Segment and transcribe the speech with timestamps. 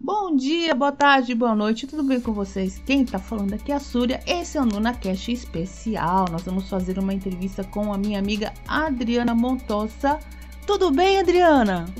[0.00, 2.80] Bom dia, boa tarde, boa noite, tudo bem com vocês?
[2.86, 6.26] Quem tá falando aqui é a Súria, esse é o Nuna Cash especial.
[6.30, 10.20] Nós vamos fazer uma entrevista com a minha amiga Adriana Montosa.
[10.64, 11.92] Tudo bem, Adriana?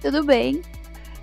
[0.00, 0.60] Tudo bem.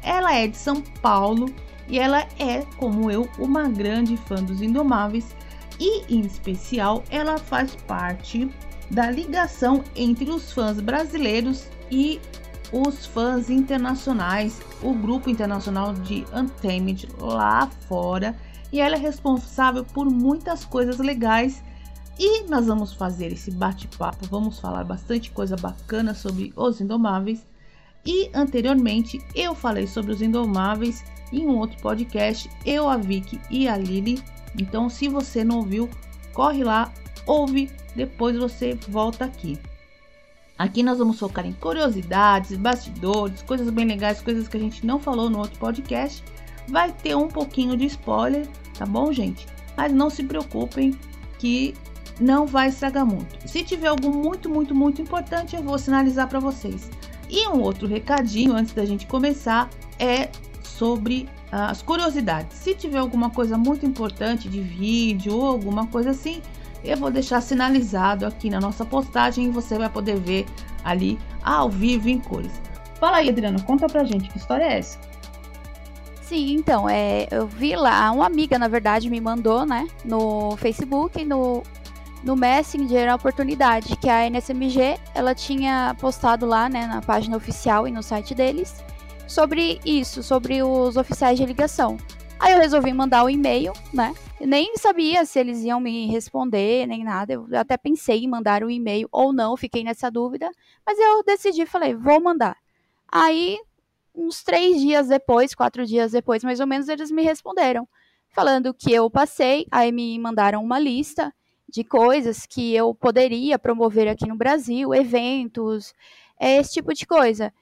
[0.02, 1.54] Ela é de São Paulo
[1.90, 5.36] e ela é, como eu, uma grande fã dos Indomáveis
[5.78, 8.50] e, em especial, ela faz parte
[8.90, 12.20] da ligação entre os fãs brasileiros e
[12.72, 18.36] os fãs internacionais, o grupo internacional de Untamed lá fora,
[18.72, 21.64] e ela é responsável por muitas coisas legais.
[22.20, 27.48] E nós vamos fazer esse bate-papo, vamos falar bastante coisa bacana sobre os Indomáveis.
[28.06, 33.68] E anteriormente eu falei sobre os Indomáveis em um outro podcast, eu, a Vicky e
[33.68, 34.22] a Lily.
[34.60, 35.90] Então, se você não ouviu,
[36.34, 36.92] corre lá,
[37.30, 39.60] ouve, depois você volta aqui.
[40.58, 45.00] Aqui nós vamos focar em curiosidades, bastidores, coisas bem legais, coisas que a gente não
[45.00, 46.24] falou no outro podcast.
[46.68, 49.48] Vai ter um pouquinho de spoiler, tá bom, gente?
[49.78, 50.94] Mas não se preocupem
[51.38, 51.74] que
[52.20, 53.48] não vai estragar muito.
[53.48, 56.90] Se tiver algo muito, muito, muito importante, eu vou sinalizar para vocês.
[57.30, 60.30] E um outro recadinho antes da gente começar é
[60.64, 62.58] sobre as curiosidades.
[62.58, 66.42] Se tiver alguma coisa muito importante de vídeo ou alguma coisa assim,
[66.84, 70.46] eu vou deixar sinalizado aqui na nossa postagem e você vai poder ver
[70.84, 72.52] ali ao vivo em cores.
[73.00, 75.00] Fala aí, Adriana, conta pra gente que história é essa?
[76.22, 81.26] Sim, então, é, eu vi lá, uma amiga, na verdade, me mandou, né, no Facebook,
[81.26, 81.64] no,
[82.24, 87.88] no Messenger, a oportunidade que a NSMG, ela tinha postado lá, né, na página oficial
[87.88, 88.84] e no site deles,
[89.28, 91.98] sobre isso, sobre os oficiais de ligação.
[92.40, 96.88] Aí eu resolvi mandar o um e-mail, né, nem sabia se eles iam me responder,
[96.88, 97.34] nem nada.
[97.34, 100.50] Eu até pensei em mandar o um e-mail ou não, fiquei nessa dúvida.
[100.86, 102.56] Mas eu decidi, falei, vou mandar.
[103.12, 103.60] Aí,
[104.16, 107.88] uns três dias depois, quatro dias depois, mais ou menos, eles me responderam.
[108.30, 111.34] Falando que eu passei, aí me mandaram uma lista
[111.68, 115.94] de coisas que eu poderia promover aqui no Brasil, eventos,
[116.40, 117.54] esse tipo de coisa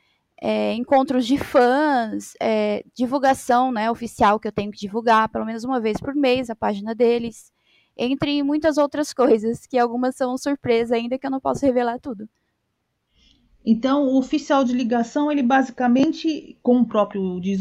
[0.42, 5.64] é, encontros de fãs, é, divulgação né, oficial que eu tenho que divulgar pelo menos
[5.64, 7.52] uma vez por mês a página deles,
[7.98, 12.30] entre muitas outras coisas, que algumas são surpresa ainda que eu não posso revelar tudo.
[13.70, 17.60] Então, o oficial de ligação, ele basicamente, como o próprio diz,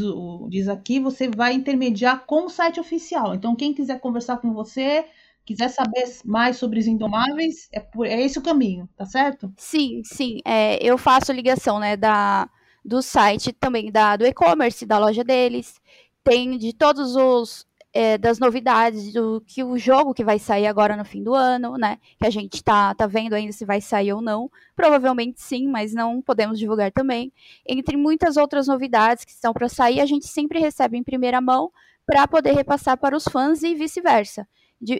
[0.49, 3.35] diz aqui, você vai intermediar com o site oficial.
[3.35, 5.05] Então, quem quiser conversar com você,
[5.45, 9.53] quiser saber mais sobre os Indomáveis, é, por, é esse o caminho, tá certo?
[9.57, 10.39] Sim, sim.
[10.45, 12.49] É, eu faço ligação né, da,
[12.87, 15.81] do site também da, do e-commerce, da loja deles.
[16.23, 20.97] Tem de todos os é, das novidades do que o jogo que vai sair agora
[20.97, 21.99] no fim do ano, né?
[22.19, 24.51] Que a gente tá, tá vendo ainda se vai sair ou não.
[24.77, 27.33] Provavelmente sim, mas não podemos divulgar também.
[27.67, 31.73] Entre muitas outras novidades que estão para sair, a gente sempre recebe em primeira mão
[32.07, 34.47] para poder repassar para os fãs e vice-versa.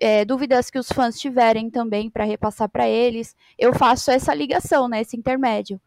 [0.01, 4.89] É, dúvidas que os fãs tiverem também para repassar para eles, eu faço essa ligação,
[4.89, 5.79] né, esse intermédio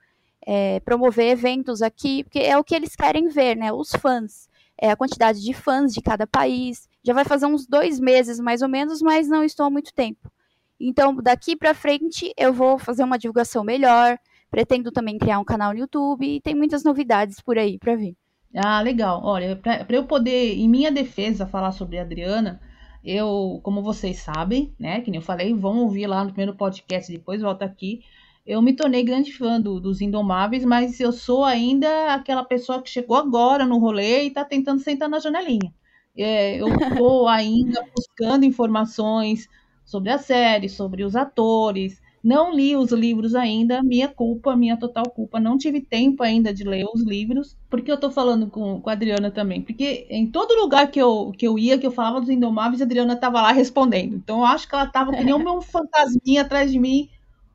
[0.46, 3.72] é, promover eventos aqui, porque é o que eles querem ver, né?
[3.72, 6.88] Os fãs, é, a quantidade de fãs de cada país.
[7.04, 10.32] Já vai fazer uns dois meses mais ou menos, mas não estou há muito tempo.
[10.80, 14.18] Então, daqui para frente, eu vou fazer uma divulgação melhor.
[14.50, 18.16] Pretendo também criar um canal no YouTube e tem muitas novidades por aí para vir.
[18.56, 19.22] Ah, legal.
[19.24, 22.60] Olha, para eu poder, em minha defesa, falar sobre a Adriana,
[23.04, 27.12] eu, como vocês sabem, né, que nem eu falei, vão ouvir lá no primeiro podcast,
[27.12, 28.02] depois volta aqui
[28.50, 32.90] eu me tornei grande fã do, dos Indomáveis, mas eu sou ainda aquela pessoa que
[32.90, 35.72] chegou agora no rolê e está tentando sentar na janelinha.
[36.18, 36.68] É, eu
[37.06, 39.48] estou ainda buscando informações
[39.86, 42.02] sobre a série, sobre os atores.
[42.24, 45.40] Não li os livros ainda, minha culpa, minha total culpa.
[45.40, 47.56] Não tive tempo ainda de ler os livros.
[47.70, 49.62] Porque eu estou falando com, com a Adriana também?
[49.62, 52.86] Porque em todo lugar que eu, que eu ia, que eu falava dos Indomáveis, a
[52.86, 54.16] Adriana estava lá respondendo.
[54.16, 57.08] Então eu acho que ela estava que nem um fantasminha atrás de mim,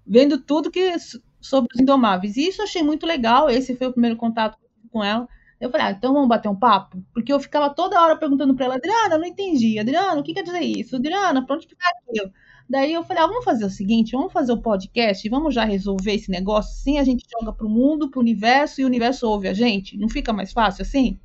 [0.06, 0.94] vendo tudo que
[1.40, 2.36] sobre os indomáveis.
[2.36, 3.50] E isso eu achei muito legal.
[3.50, 4.58] Esse foi o primeiro contato
[4.90, 5.28] com ela.
[5.60, 7.02] Eu falei, ah, então vamos bater um papo?
[7.12, 9.78] Porque eu ficava toda hora perguntando para ela, Adriana, eu não entendi.
[9.78, 10.96] Adriana, o que quer dizer isso?
[10.96, 12.30] Adriana, para onde ficar aquilo?
[12.68, 16.14] Daí eu falei, ah, vamos fazer o seguinte, vamos fazer o podcast, vamos já resolver
[16.14, 19.54] esse negócio assim, a gente joga pro mundo, pro universo, e o universo ouve a
[19.54, 19.98] gente.
[19.98, 21.18] Não fica mais fácil assim?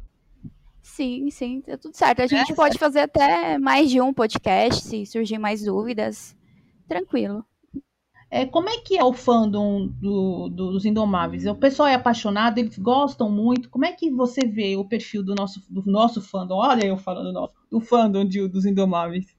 [0.82, 2.22] Sim, sim, tá tudo certo.
[2.22, 6.36] A gente é, pode fazer até mais de um podcast, se surgir mais dúvidas.
[6.88, 7.46] Tranquilo.
[8.32, 11.46] É, como é que é o fandom do, do, dos Indomáveis?
[11.48, 13.70] O pessoal é apaixonado, eles gostam muito.
[13.70, 16.58] Como é que você vê o perfil do nosso, do nosso fandom?
[16.58, 19.36] Olha eu falando nosso, do fandom de, dos Indomáveis.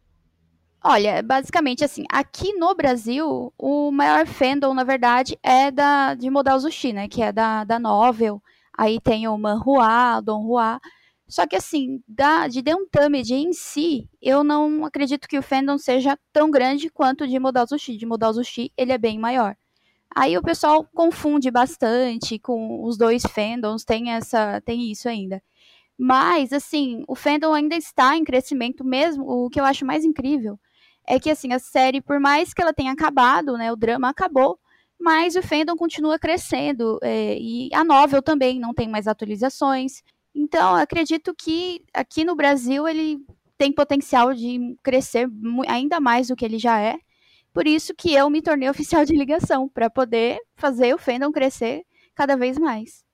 [0.83, 6.59] Olha, basicamente assim, aqui no Brasil, o maior fandom, na verdade, é da de Modal
[6.59, 7.07] Zushi, né?
[7.07, 8.43] Que é da, da novel.
[8.77, 10.81] Aí tem o Manhua, Don Hua.
[11.31, 16.19] Só que assim, da, de Dentamid em si, eu não acredito que o fandom seja
[16.33, 17.97] tão grande quanto de Modal Zushi.
[17.97, 19.57] De Modal Zushi, ele é bem maior.
[20.13, 25.41] Aí o pessoal confunde bastante com os dois fandoms, tem essa, tem isso ainda.
[25.97, 29.25] Mas assim, o fandom ainda está em crescimento mesmo.
[29.25, 30.59] O que eu acho mais incrível
[31.07, 34.59] é que assim, a série, por mais que ela tenha acabado, né, o drama acabou,
[34.99, 40.03] mas o fandom continua crescendo é, e a novel também não tem mais atualizações.
[40.35, 43.19] Então, acredito que aqui no Brasil ele
[43.59, 45.29] tem potencial de crescer
[45.69, 46.97] ainda mais do que ele já é.
[47.53, 51.85] Por isso que eu me tornei oficial de ligação, para poder fazer o fandom crescer
[52.15, 53.05] cada vez mais.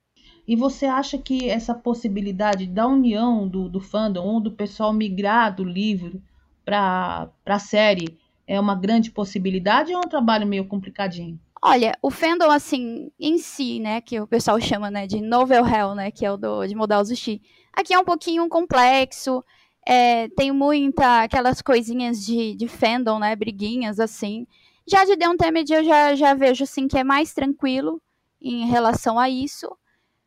[0.46, 5.54] E você acha que essa possibilidade da união do, do fandom, ou do pessoal migrar
[5.54, 6.22] do livro
[6.64, 8.16] para a série
[8.46, 11.40] é uma grande possibilidade ou é um trabalho meio complicadinho?
[11.62, 15.94] Olha, o fandom, assim, em si, né, que o pessoal chama, né, de novel hell,
[15.94, 17.40] né, que é o do, de Modal Zushi,
[17.72, 19.42] aqui é um pouquinho complexo,
[19.86, 24.46] é, tem muita, aquelas coisinhas de, de fandom, né, briguinhas, assim.
[24.86, 28.00] Já de The Untamed eu já, já vejo, assim, que é mais tranquilo
[28.40, 29.68] em relação a isso.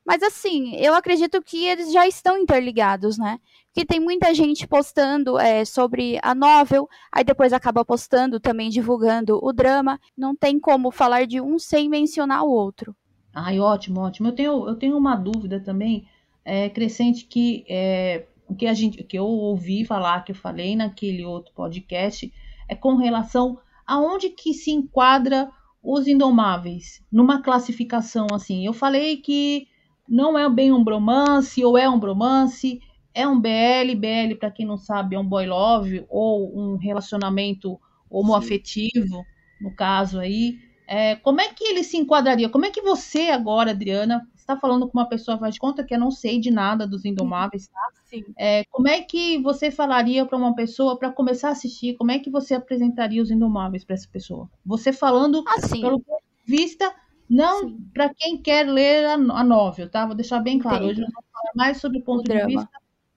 [0.10, 3.40] Mas assim, eu acredito que eles já estão interligados, né?
[3.68, 9.40] Porque tem muita gente postando é, sobre a novel, aí depois acaba postando também divulgando
[9.40, 10.00] o drama.
[10.18, 12.96] Não tem como falar de um sem mencionar o outro.
[13.32, 14.30] Ai, ótimo, ótimo.
[14.30, 16.08] Eu tenho, eu tenho uma dúvida também
[16.44, 20.76] é, crescente que é, o que a gente que eu ouvi falar, que eu falei
[20.76, 22.34] naquele outro podcast,
[22.68, 25.52] é com relação aonde que se enquadra
[25.84, 28.66] os indomáveis numa classificação assim.
[28.66, 29.68] Eu falei que
[30.10, 32.82] não é bem um bromance, ou é um bromance,
[33.14, 33.96] é um BL.
[33.96, 37.80] BL, para quem não sabe, é um boy love ou um relacionamento
[38.10, 39.24] homoafetivo,
[39.62, 40.58] no caso aí.
[40.88, 42.50] É, como é que ele se enquadraria?
[42.50, 45.94] Como é que você agora, Adriana, está falando com uma pessoa, faz de conta que
[45.94, 47.90] eu não sei de nada dos Indomáveis, tá?
[48.06, 48.26] Sim.
[48.36, 51.96] É, como é que você falaria para uma pessoa para começar a assistir?
[51.96, 54.50] Como é que você apresentaria os Indomáveis para essa pessoa?
[54.66, 55.82] Você falando assim.
[55.82, 56.92] pelo ponto de vista
[57.30, 60.06] não para quem quer ler a, a novel, tá?
[60.06, 60.86] Vou deixar bem claro.
[60.86, 60.92] Entendi.
[60.92, 62.48] Hoje nós vamos falar mais sobre o ponto o de drama.
[62.48, 62.70] vista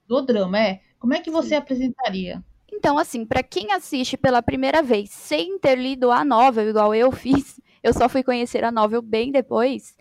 [0.07, 0.59] do drama.
[0.59, 0.81] É.
[0.99, 1.55] Como é que você Sim.
[1.55, 2.43] apresentaria?
[2.71, 7.11] Então, assim, para quem assiste pela primeira vez sem ter lido a novel, igual eu
[7.11, 9.95] fiz, eu só fui conhecer a novel bem depois.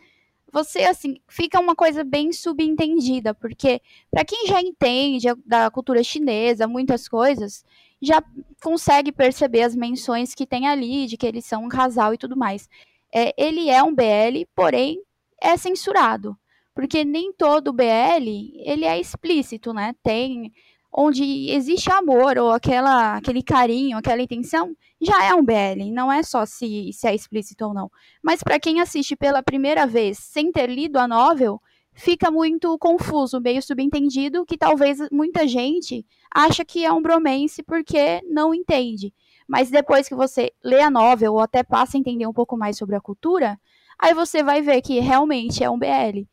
[0.53, 3.81] Você, assim, fica uma coisa bem subentendida, porque
[4.11, 7.65] para quem já entende da cultura chinesa, muitas coisas,
[8.03, 8.23] já
[8.62, 12.37] consegue perceber as menções que tem ali, de que eles são um casal e tudo
[12.37, 12.69] mais
[13.14, 15.03] é, ele é um BL, porém
[15.41, 16.37] é censurado,
[16.75, 18.26] porque nem todo BL
[18.64, 19.94] ele é explícito, né?
[20.03, 20.53] Tem
[20.93, 26.23] onde existe amor ou aquela, aquele carinho, aquela intenção, já é um BL, não é
[26.23, 27.91] só se, se é explícito ou não.
[28.23, 31.61] Mas para quem assiste pela primeira vez sem ter lido a novel,
[31.94, 38.20] fica muito confuso, meio subentendido, que talvez muita gente acha que é um bromance porque
[38.31, 39.15] não entende.
[39.52, 42.78] Mas depois que você lê a novel ou até passa a entender um pouco mais
[42.78, 43.60] sobre a cultura,
[43.99, 46.26] aí você vai ver que realmente é um BL.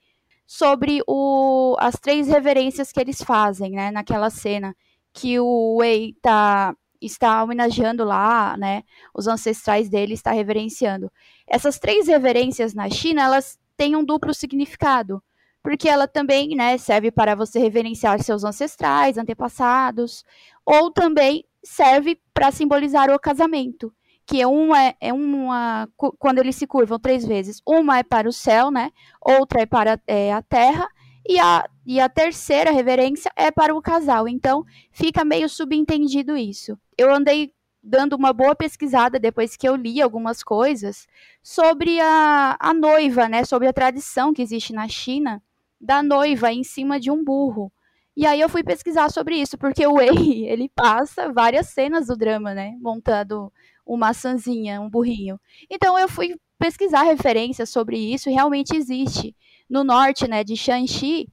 [0.47, 4.73] Sobre o, as três reverências que eles fazem, né, naquela cena
[5.11, 8.83] que o Wei tá, está homenageando lá, né,
[9.13, 11.11] os ancestrais dele, está reverenciando.
[11.45, 15.21] Essas três reverências na China, elas têm um duplo significado
[15.61, 20.23] porque ela também né, serve para você reverenciar seus ancestrais, antepassados,
[20.65, 23.93] ou também serve para simbolizar o casamento,
[24.25, 28.29] que é uma, é, é uma quando eles se curvam três vezes, uma é para
[28.29, 28.91] o céu, né?
[29.21, 30.87] Outra é para é, a terra
[31.27, 34.27] e a, e a terceira reverência é para o casal.
[34.27, 36.77] Então fica meio subentendido isso.
[36.97, 41.07] Eu andei dando uma boa pesquisada depois que eu li algumas coisas
[41.41, 43.43] sobre a, a noiva, né?
[43.45, 45.41] Sobre a tradição que existe na China
[45.79, 47.71] da noiva em cima de um burro.
[48.19, 50.09] E aí eu fui pesquisar sobre isso, porque o Wei,
[50.45, 52.75] ele passa várias cenas do drama, né?
[52.81, 53.49] Montando
[53.85, 55.39] uma maçãzinha, um burrinho.
[55.69, 59.33] Então eu fui pesquisar referências sobre isso e realmente existe.
[59.69, 61.29] No norte, né, de Shanxi,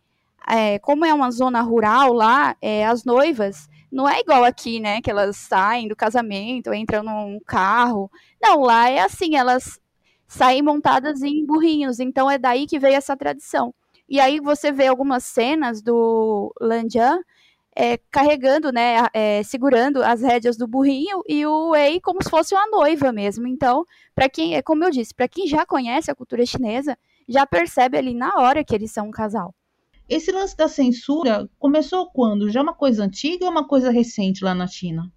[0.48, 5.00] é, como é uma zona rural lá, é, as noivas não é igual aqui, né,
[5.00, 8.08] que elas saem do casamento, entram num carro.
[8.40, 9.80] Não, lá é assim, elas
[10.28, 11.98] saem montadas em burrinhos.
[11.98, 13.74] Então é daí que veio essa tradição.
[14.08, 17.18] E aí você vê algumas cenas do Lanjan
[17.76, 22.54] é, carregando, né, é, segurando as rédeas do burrinho e o Wei como se fosse
[22.54, 23.46] uma noiva mesmo.
[23.46, 23.84] Então,
[24.14, 26.96] para quem, é como eu disse, para quem já conhece a cultura chinesa,
[27.28, 29.54] já percebe ali na hora que eles são um casal.
[30.08, 32.48] Esse lance da censura começou quando?
[32.48, 35.12] Já é uma coisa antiga ou uma coisa recente lá na China?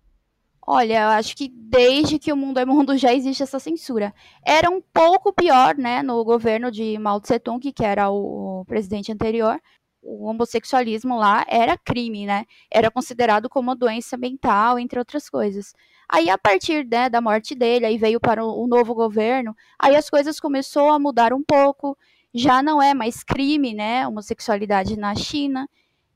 [0.71, 4.13] Olha, eu acho que desde que o mundo é mundo já existe essa censura.
[4.45, 9.11] Era um pouco pior, né, no governo de Mao Tse Tung, que era o presidente
[9.11, 9.59] anterior.
[9.99, 12.45] O homossexualismo lá era crime, né?
[12.71, 15.73] Era considerado como doença mental, entre outras coisas.
[16.07, 20.07] Aí, a partir né, da morte dele, aí veio para o, novo governo, aí as
[20.07, 21.97] coisas começou a mudar um pouco.
[22.31, 25.67] Já não é mais crime, né, homossexualidade na China.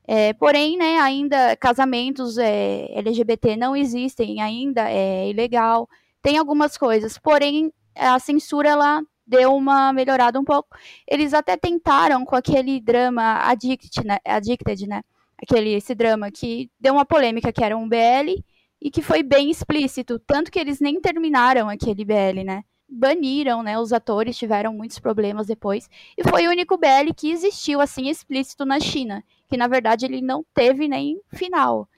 [0.06, 5.88] É, porém, né, ainda casamentos é, LGBT não existem, ainda é ilegal.
[6.22, 10.76] Tem algumas coisas, porém a censura ela deu uma melhorada um pouco.
[11.08, 15.02] Eles até tentaram com aquele drama Addict, né, Addicted, né?
[15.38, 18.42] Aquele esse drama que deu uma polêmica que era um BL
[18.80, 22.62] e que foi bem explícito, tanto que eles nem terminaram aquele BL, né?
[22.88, 23.78] Baniram, né?
[23.78, 28.64] Os atores tiveram muitos problemas depois e foi o único BL que existiu assim explícito
[28.64, 31.88] na China que na verdade ele não teve nem final.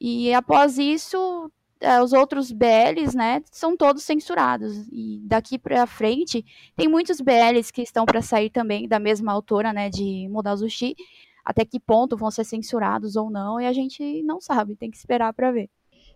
[0.00, 4.88] E após isso, é, os outros BLs, né, são todos censurados.
[4.90, 9.74] E daqui para frente, tem muitos BLs que estão para sair também da mesma autora,
[9.74, 10.96] né, de Modazushi.
[11.44, 14.96] Até que ponto vão ser censurados ou não, e a gente não sabe, tem que
[14.96, 15.70] esperar para ver.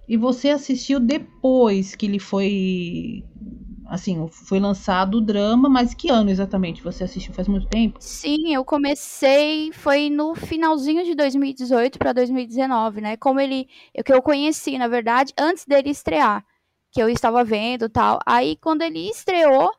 [0.09, 3.23] E você assistiu depois que ele foi
[3.91, 6.81] assim, foi lançado o drama, mas que ano exatamente?
[6.83, 7.99] Você assistiu faz muito tempo?
[8.01, 13.17] Sim, eu comecei, foi no finalzinho de 2018 para 2019, né?
[13.17, 13.69] Como ele,
[13.99, 16.47] o que eu conheci, na verdade, antes dele estrear,
[16.93, 18.21] que eu estava vendo tal.
[18.25, 19.73] Aí quando ele estreou,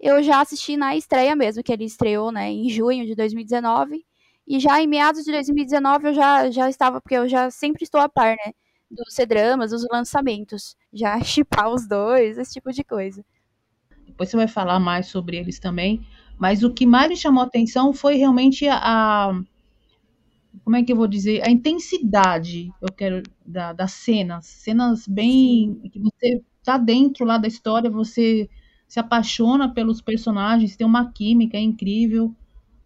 [0.00, 4.04] eu já assisti na estreia mesmo, que ele estreou, né, em junho de 2019.
[4.44, 8.00] E já em meados de 2019 eu já, já estava, porque eu já sempre estou
[8.00, 8.52] a par, né?
[8.90, 10.76] Dos C-dramas, dos lançamentos.
[10.92, 13.24] Já chipar os dois, esse tipo de coisa
[14.12, 16.00] depois você vai falar mais sobre eles também.
[16.38, 19.32] Mas o que mais me chamou a atenção foi realmente a,
[20.64, 25.80] como é que eu vou dizer, a intensidade, eu quero, da, das cenas, cenas bem,
[25.90, 28.48] que você tá dentro lá da história, você
[28.86, 32.34] se apaixona pelos personagens, tem uma química incrível,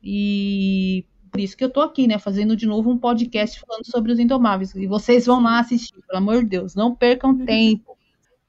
[0.03, 4.13] e por isso que eu tô aqui, né, fazendo de novo um podcast falando sobre
[4.13, 7.96] os Indomáveis, e vocês vão lá assistir, pelo amor de Deus, não percam tempo,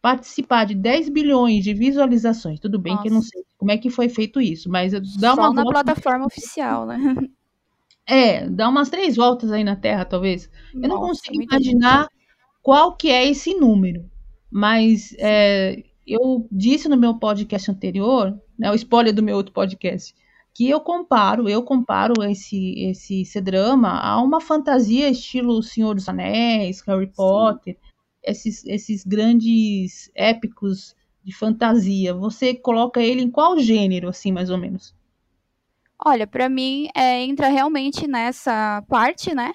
[0.07, 2.61] participar de 10 bilhões de visualizações.
[2.61, 3.03] Tudo bem Nossa.
[3.03, 5.63] que eu não sei como é que foi feito isso, mas dá Só uma na
[5.63, 5.83] volta...
[5.83, 6.97] plataforma oficial, né?
[8.09, 10.49] É, dá umas três voltas aí na Terra, talvez.
[10.73, 12.07] Nossa, eu não consigo imaginar
[12.63, 14.09] qual que é esse número,
[14.49, 20.15] mas é, eu disse no meu podcast anterior, né, o spoiler do meu outro podcast,
[20.53, 26.07] que eu comparo, eu comparo esse esse, esse drama a uma fantasia estilo Senhor dos
[26.07, 27.13] Anéis, Harry Sim.
[27.13, 27.77] Potter,
[28.27, 34.57] esses, esses grandes épicos de fantasia, você coloca ele em qual gênero, assim, mais ou
[34.57, 34.95] menos?
[35.99, 39.53] Olha, para mim é, entra realmente nessa parte, né?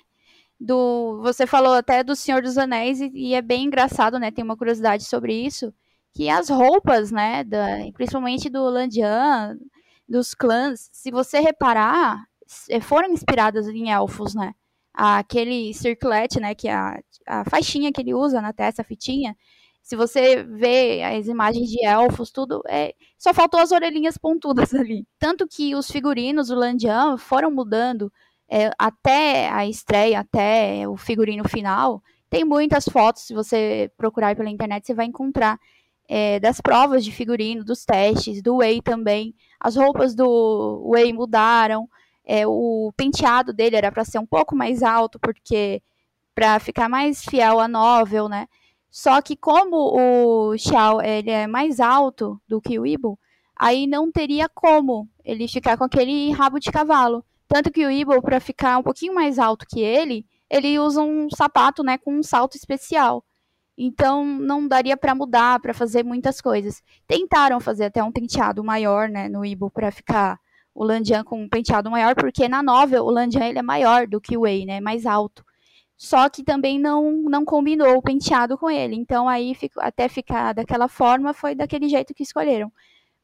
[0.58, 4.30] Do, você falou até do Senhor dos Anéis e, e, é bem engraçado, né?
[4.30, 5.72] Tem uma curiosidade sobre isso,
[6.12, 7.44] que as roupas, né?
[7.44, 9.56] Da, principalmente do Landian,
[10.08, 12.24] dos clãs, se você reparar,
[12.82, 14.54] foram inspiradas em elfos, né?
[14.94, 19.36] Aquele circlete, né, que é a, a faixinha que ele usa na testa, a fitinha,
[19.82, 25.06] se você vê as imagens de elfos, tudo, é, só faltou as orelhinhas pontudas ali.
[25.18, 28.12] Tanto que os figurinos do Landian foram mudando
[28.48, 32.02] é, até a estreia, até o figurino final.
[32.30, 35.58] Tem muitas fotos, se você procurar pela internet, você vai encontrar
[36.08, 39.34] é, das provas de figurino, dos testes, do Wei também.
[39.58, 41.88] As roupas do Wei mudaram.
[42.24, 45.82] É, o penteado dele era para ser um pouco mais alto, porque
[46.34, 48.46] para ficar mais fiel à novel, né?
[48.90, 53.18] Só que como o Xiao ele é mais alto do que o Ibo,
[53.56, 57.24] aí não teria como ele ficar com aquele rabo de cavalo.
[57.48, 61.28] Tanto que o Ibo, para ficar um pouquinho mais alto que ele, ele usa um
[61.30, 63.24] sapato, né, com um salto especial.
[63.76, 66.82] Então não daria para mudar, para fazer muitas coisas.
[67.06, 70.38] Tentaram fazer até um penteado maior, né, no Ibo para ficar
[70.74, 74.20] o Landian com um penteado maior, porque na novel o Landian ele é maior do
[74.20, 74.80] que o Wei, né?
[74.80, 75.44] Mais alto.
[75.96, 78.96] Só que também não, não combinou o penteado com ele.
[78.96, 82.72] Então aí fico, até ficar daquela forma foi daquele jeito que escolheram.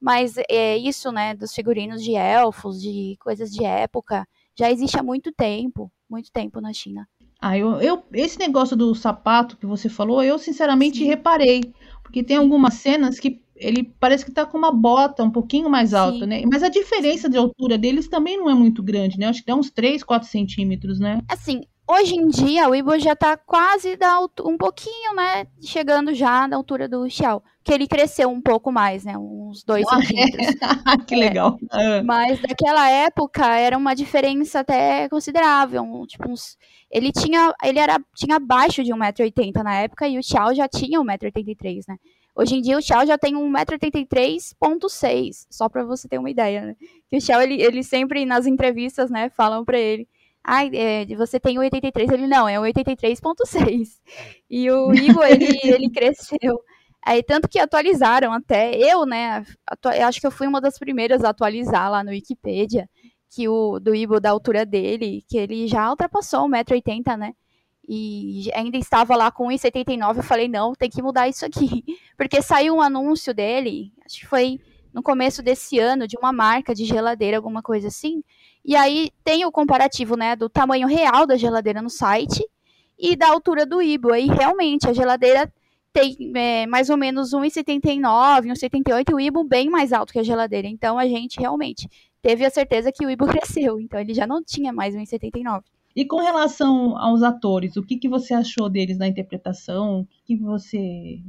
[0.01, 4.27] Mas é isso, né, dos figurinos de elfos, de coisas de época,
[4.57, 7.09] já existe há muito tempo, muito tempo na China.
[7.41, 11.05] Ah, eu, eu esse negócio do sapato que você falou, eu sinceramente Sim.
[11.05, 15.69] reparei, porque tem algumas cenas que ele parece que tá com uma bota um pouquinho
[15.69, 16.27] mais alta, Sim.
[16.27, 16.43] né?
[16.51, 19.27] Mas a diferença de altura deles também não é muito grande, né?
[19.27, 21.21] Acho que dá uns 3, 4 centímetros, né?
[21.29, 26.47] Assim, hoje em dia o Ibo já tá quase da um pouquinho, né, chegando já
[26.47, 30.47] na altura do Xiao, que ele cresceu um pouco mais, né, uns dois ah, centímetros.
[30.89, 30.97] É?
[31.05, 31.59] que legal.
[31.73, 32.03] É.
[32.03, 36.57] Mas daquela época era uma diferença até considerável, um, tipo uns,
[36.91, 41.01] ele tinha, ele era tinha abaixo de 1,80m na época e o Xiao já tinha
[41.01, 41.97] 1,83m, né?
[42.39, 46.77] Hoje em dia o Xiao já tem 1,83,6m, só para você ter uma ideia, né?
[47.09, 50.09] Que o Xiao, ele, ele sempre nas entrevistas, né, falam para ele,
[50.45, 53.99] ai, é, você tem 83, ele não, é 83.6.
[54.49, 56.61] E o Igor, ele, ele cresceu.
[57.05, 59.45] Aí, tanto que atualizaram até, eu, né,
[60.07, 62.89] acho que eu fui uma das primeiras a atualizar lá no Wikipedia,
[63.31, 67.33] que o do Ibo da altura dele, que ele já ultrapassou 1,80m, né?
[67.89, 71.83] E ainda estava lá com 1,79, eu falei, não, tem que mudar isso aqui.
[72.19, 74.61] Porque saiu um anúncio dele, acho que foi
[74.93, 78.23] no começo desse ano, de uma marca de geladeira, alguma coisa assim.
[78.63, 82.47] E aí tem o comparativo, né, do tamanho real da geladeira no site
[82.99, 84.13] e da altura do Ibo.
[84.13, 85.51] Aí realmente a geladeira
[85.91, 88.03] tem é, mais ou menos 1,79,
[88.53, 90.69] 1,78 e o Ibo bem mais alto que a geladeira.
[90.69, 91.89] Então a gente realmente
[92.21, 93.81] teve a certeza que o Ibo cresceu.
[93.81, 95.63] Então ele já não tinha mais 1,79.
[95.99, 100.03] E com relação aos atores, o que, que você achou deles na interpretação?
[100.03, 101.21] O que, que você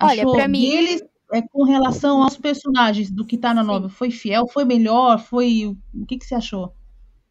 [0.00, 0.70] Olha, achou mim...
[0.70, 3.90] deles é, com relação aos personagens do que tá na novela?
[3.90, 4.48] Foi fiel?
[4.48, 5.18] Foi melhor?
[5.18, 6.72] Foi o que, que você achou?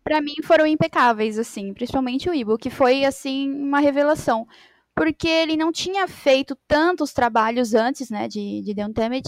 [0.03, 4.47] Para mim foram impecáveis, assim, principalmente o Ibo, que foi assim uma revelação,
[4.95, 9.27] porque ele não tinha feito tantos trabalhos antes, né, de, de The Untamed,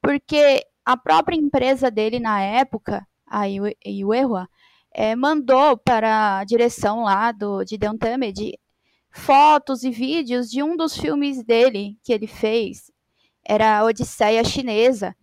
[0.00, 4.48] porque a própria empresa dele na época, a Iuehua,
[5.00, 8.58] é, mandou para a direção lá do, de The Untamed
[9.12, 12.90] fotos e vídeos de um dos filmes dele que ele fez.
[13.46, 15.14] Era a Odisseia Chinesa,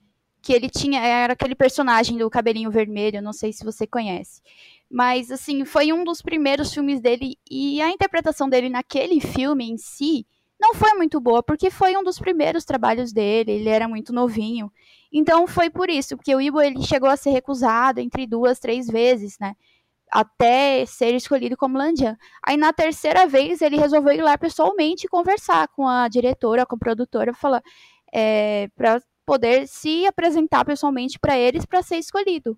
[0.41, 4.41] que ele tinha, era aquele personagem do cabelinho vermelho, não sei se você conhece.
[4.89, 9.77] Mas, assim, foi um dos primeiros filmes dele e a interpretação dele naquele filme em
[9.77, 10.25] si
[10.65, 14.71] não foi muito boa, porque foi um dos primeiros trabalhos dele, ele era muito novinho.
[15.11, 18.87] Então foi por isso, porque o Ibo ele chegou a ser recusado entre duas, três
[18.87, 19.55] vezes, né?
[20.11, 22.17] Até ser escolhido como Landian.
[22.43, 26.79] Aí na terceira vez ele resolveu ir lá pessoalmente conversar com a diretora, com a
[26.79, 27.61] produtora, falar
[28.11, 32.57] é, para poder se apresentar pessoalmente para eles para ser escolhido.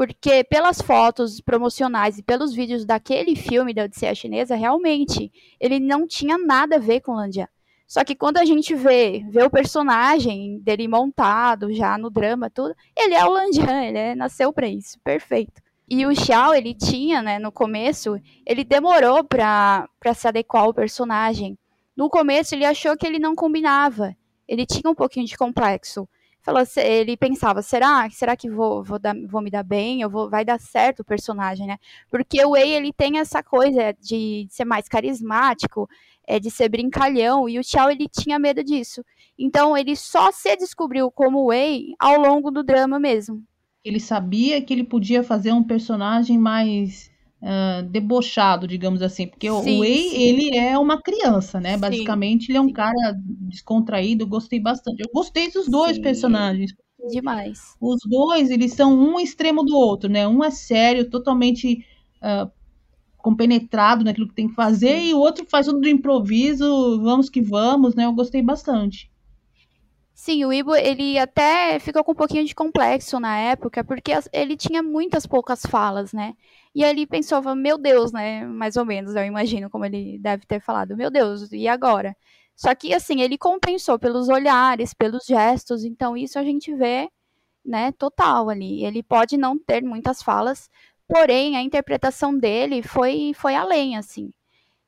[0.00, 6.06] Porque pelas fotos promocionais e pelos vídeos daquele filme da Odisseia Chinesa, realmente ele não
[6.06, 7.46] tinha nada a ver com Landian.
[7.86, 12.74] Só que quando a gente vê, vê o personagem dele montado já no drama, tudo,
[12.96, 15.60] ele é o Lanjan, ele é, nasceu para isso, perfeito.
[15.86, 21.58] E o Xiao, ele tinha, né, no começo, ele demorou pra se adequar ao personagem.
[21.94, 24.16] No começo, ele achou que ele não combinava.
[24.48, 26.08] Ele tinha um pouquinho de complexo.
[26.42, 30.00] Falou, ele pensava, será, será que vou, vou, dar, vou me dar bem?
[30.00, 31.76] Eu vou, vai dar certo o personagem, né?
[32.10, 35.88] Porque o Wei, ele tem essa coisa de ser mais carismático,
[36.26, 39.04] é, de ser brincalhão, e o Xiao ele tinha medo disso.
[39.38, 43.42] Então ele só se descobriu como Wei ao longo do drama mesmo.
[43.84, 47.10] Ele sabia que ele podia fazer um personagem mais
[47.42, 50.16] uh, debochado, digamos assim, porque sim, o Wei sim.
[50.16, 51.74] ele é uma criança, né?
[51.74, 54.24] Sim, Basicamente ele é um cara descontraído.
[54.24, 55.00] Eu gostei bastante.
[55.00, 56.74] Eu gostei dos dois personagens.
[57.10, 57.76] Demais.
[57.80, 60.28] Os dois eles são um extremo do outro, né?
[60.28, 61.84] Um é sério, totalmente
[62.22, 62.50] uh,
[63.16, 67.40] compenetrado naquilo que tem que fazer, e o outro faz tudo do improviso, vamos que
[67.40, 68.04] vamos, né?
[68.04, 69.10] Eu gostei bastante.
[70.14, 74.54] Sim, o Ibo, ele até ficou com um pouquinho de complexo na época, porque ele
[74.54, 76.34] tinha muitas poucas falas, né?
[76.74, 78.44] E ele pensou, meu Deus, né?
[78.46, 82.16] Mais ou menos, eu imagino como ele deve ter falado, meu Deus, e agora?
[82.54, 87.08] Só que, assim, ele compensou pelos olhares, pelos gestos, então isso a gente vê,
[87.64, 88.84] né, total ali.
[88.84, 90.70] Ele pode não ter muitas falas,
[91.10, 94.32] Porém, a interpretação dele foi, foi além, assim.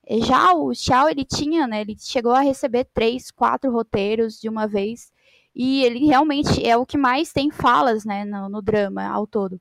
[0.09, 4.68] Já o Xiao, ele tinha, né, ele chegou a receber três, quatro roteiros de uma
[4.68, 5.12] vez,
[5.53, 9.61] e ele realmente é o que mais tem falas, né, no, no drama ao todo.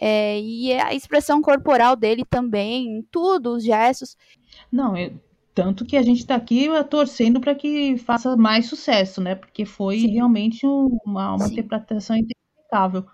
[0.00, 4.16] É, e a expressão corporal dele também, tudo, os gestos.
[4.70, 5.12] Não, eu,
[5.54, 10.00] tanto que a gente está aqui torcendo para que faça mais sucesso, né, porque foi
[10.00, 10.12] Sim.
[10.12, 13.04] realmente uma, uma interpretação impecável.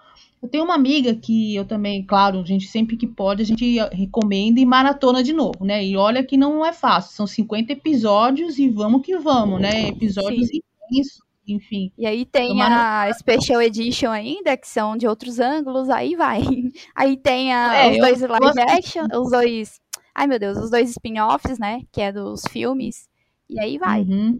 [0.41, 3.79] Eu tenho uma amiga que eu também, claro, a gente sempre que pode, a gente
[3.93, 5.85] recomenda e maratona de novo, né?
[5.85, 9.89] E olha que não é fácil, são 50 episódios e vamos que vamos, né?
[9.89, 11.93] Episódios intensos, enfim.
[11.97, 16.43] E aí tem a Special Edition ainda, que são de outros ângulos, aí vai.
[16.95, 19.81] Aí tem a, é, os dois live action, os dois.
[20.15, 21.81] Ai meu Deus, os dois spin-offs, né?
[21.93, 23.09] Que é dos filmes.
[23.49, 24.03] E aí vai.
[24.03, 24.39] Uhum.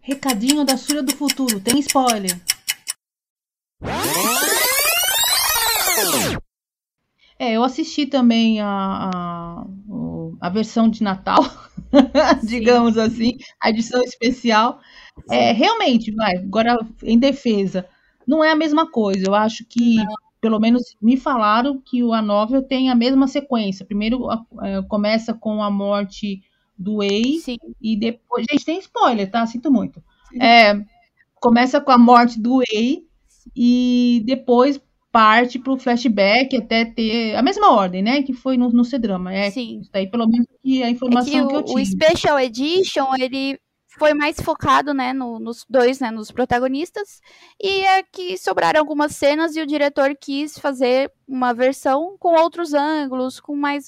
[0.00, 2.40] Recadinho da Súria do Futuro, tem spoiler.
[7.38, 9.66] É, eu assisti também a, a,
[10.40, 11.42] a versão de Natal,
[12.42, 14.80] digamos assim, a edição especial.
[15.30, 17.86] É, realmente, vai, agora em defesa,
[18.26, 19.26] não é a mesma coisa.
[19.26, 20.14] Eu acho que, não.
[20.40, 23.86] pelo menos me falaram que o A Novel tem a mesma sequência.
[23.86, 24.28] Primeiro
[24.62, 26.42] é, começa com a morte
[26.78, 27.40] do Ei
[27.80, 28.46] e depois.
[28.50, 29.46] Gente, tem spoiler, tá?
[29.46, 30.02] Sinto muito.
[30.40, 30.78] É,
[31.36, 33.06] começa com a morte do Ei
[33.54, 38.22] e depois parte para o flashback até ter a mesma ordem, né?
[38.22, 39.32] Que foi no, no C-Drama.
[39.32, 39.80] É, Sim.
[39.80, 41.80] Isso daí, pelo menos, que a informação é que, que eu tive.
[41.80, 43.58] O Special Edition, ele
[43.98, 47.20] foi mais focado, né, no, nos dois, né, nos protagonistas,
[47.60, 52.74] e é que sobraram algumas cenas e o diretor quis fazer uma versão com outros
[52.74, 53.86] ângulos, com mais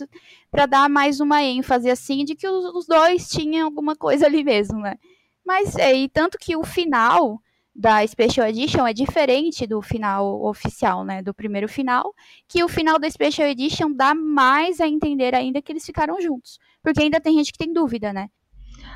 [0.51, 4.43] para dar mais uma ênfase assim de que os, os, dois tinham alguma coisa ali
[4.43, 4.97] mesmo, né?
[5.45, 7.41] Mas é, e tanto que o final
[7.75, 11.23] da Special Edition é diferente do final oficial, né?
[11.23, 12.13] Do primeiro final,
[12.49, 16.59] que o final da Special Edition dá mais a entender ainda que eles ficaram juntos.
[16.83, 18.29] Porque ainda tem gente que tem dúvida, né?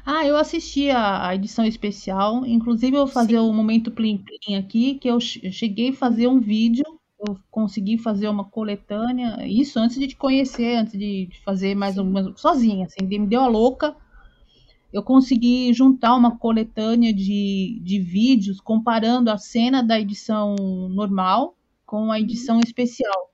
[0.05, 2.45] Ah, eu assisti a, a edição especial.
[2.47, 6.27] Inclusive, eu vou fazer o um momento plim plim aqui, que eu cheguei a fazer
[6.27, 6.85] um vídeo.
[7.27, 12.37] Eu consegui fazer uma coletânea, isso antes de te conhecer, antes de, fazer mais uma
[12.37, 13.97] sozinha, assim, me deu a louca
[14.93, 20.55] eu consegui juntar uma coletânea de, de vídeos comparando a cena da edição
[20.91, 23.32] normal com a edição especial.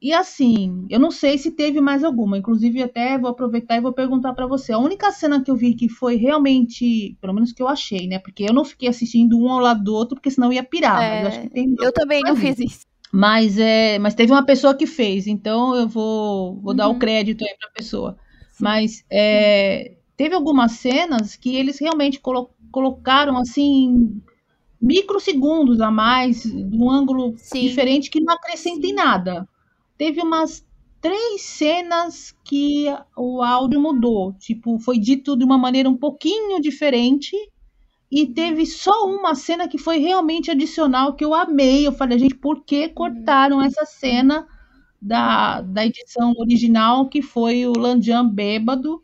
[0.00, 3.92] E assim, eu não sei se teve mais alguma, inclusive até vou aproveitar e vou
[3.92, 4.72] perguntar para você.
[4.72, 8.20] A única cena que eu vi que foi realmente, pelo menos que eu achei, né?
[8.20, 11.02] Porque eu não fiquei assistindo um ao lado do outro, porque senão ia pirar.
[11.02, 12.86] É, eu, eu também não fiz isso.
[13.12, 16.76] Mas, é, mas teve uma pessoa que fez, então eu vou, vou uhum.
[16.76, 16.98] dar o uhum.
[16.98, 18.16] crédito aí para a pessoa.
[18.52, 18.64] Sim.
[18.64, 24.20] Mas é, teve algumas cenas que eles realmente colo colocaram assim
[24.80, 27.62] microsegundos a mais, de um ângulo Sim.
[27.62, 29.48] diferente que não acrescenta em nada.
[29.98, 30.64] Teve umas
[31.00, 37.36] três cenas que o áudio mudou, tipo, foi dito de uma maneira um pouquinho diferente
[38.10, 41.86] e teve só uma cena que foi realmente adicional que eu amei.
[41.86, 44.46] Eu falei, gente, por que cortaram essa cena
[45.00, 49.02] da, da edição original que foi o Lanjan bêbado?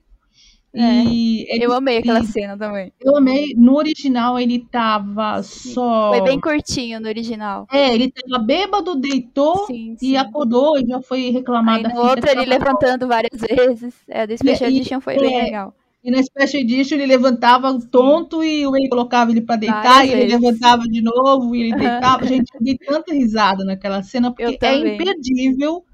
[0.77, 2.93] É, eu amei aquela cena também.
[3.01, 3.55] Eu amei.
[3.57, 6.11] No original ele tava só.
[6.11, 7.67] Foi bem curtinho no original.
[7.71, 10.11] É, ele tava bêbado, deitou sim, sim.
[10.11, 11.89] e acordou e já foi reclamado.
[11.89, 13.95] no outro ele levantando várias vezes.
[14.09, 15.73] É, do Special Edition foi é, bem legal.
[16.03, 20.37] E na Special Edition ele levantava tonto e ele colocava ele pra deitar e ele
[20.37, 22.27] levantava de novo e ele deitava.
[22.27, 25.85] Gente, eu dei tanta risada naquela cena porque é imperdível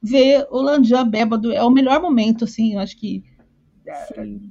[0.00, 1.52] ver o Lanjan bêbado.
[1.52, 3.24] É o melhor momento, assim, eu acho que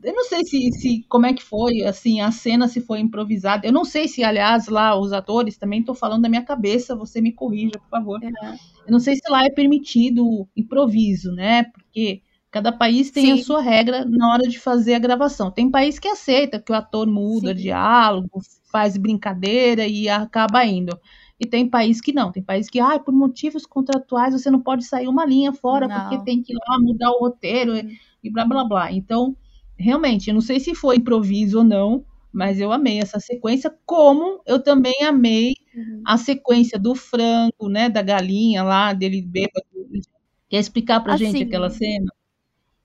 [0.04, 3.68] eu não sei se, se como é que foi, assim, a cena se foi improvisada.
[3.68, 7.22] Eu não sei se, aliás, lá os atores, também estou falando da minha cabeça, você
[7.22, 8.20] me corrija, por favor.
[8.24, 8.58] Uhum.
[8.86, 11.66] Eu não sei se lá é permitido improviso, né?
[11.66, 13.32] Porque cada país tem Sim.
[13.34, 15.52] a sua regra na hora de fazer a gravação.
[15.52, 17.62] Tem país que aceita que o ator muda Sim.
[17.62, 20.98] diálogo, faz brincadeira e acaba indo.
[21.40, 24.84] E tem país que não, tem país que, ah, por motivos contratuais você não pode
[24.86, 25.96] sair uma linha fora, não.
[25.96, 27.74] porque tem que ir lá mudar o roteiro.
[27.74, 28.92] Uhum e blá blá blá.
[28.92, 29.36] Então,
[29.78, 34.42] realmente, eu não sei se foi improviso ou não, mas eu amei essa sequência, como
[34.46, 36.04] eu também amei uhum.
[36.06, 39.66] a sequência do frango, né, da galinha lá, dele bêbado.
[40.50, 42.12] Quer explicar pra assim, gente aquela cena?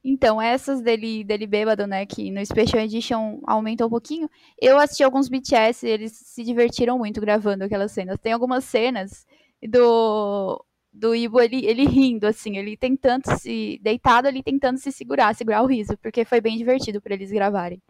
[0.05, 4.29] Então, essas dele, dele bêbado, né, que no Special Edition aumentou um pouquinho,
[4.61, 8.19] eu assisti alguns BTS, eles se divertiram muito gravando aquelas cenas.
[8.19, 9.25] Tem algumas cenas
[9.63, 13.81] do do Ibo, ele, ele rindo, assim, ele tentando se.
[13.83, 17.83] deitado ali, tentando se segurar, segurar o riso, porque foi bem divertido para eles gravarem.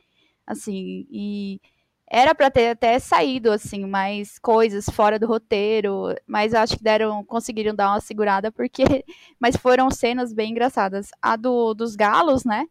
[0.46, 1.60] Assim, e
[2.08, 7.24] era para ter até saído, assim, mais coisas fora do roteiro, mas acho que deram,
[7.24, 8.84] conseguiram dar uma segurada, porque.
[9.40, 11.10] Mas foram cenas bem engraçadas.
[11.20, 12.66] A do, dos galos, né?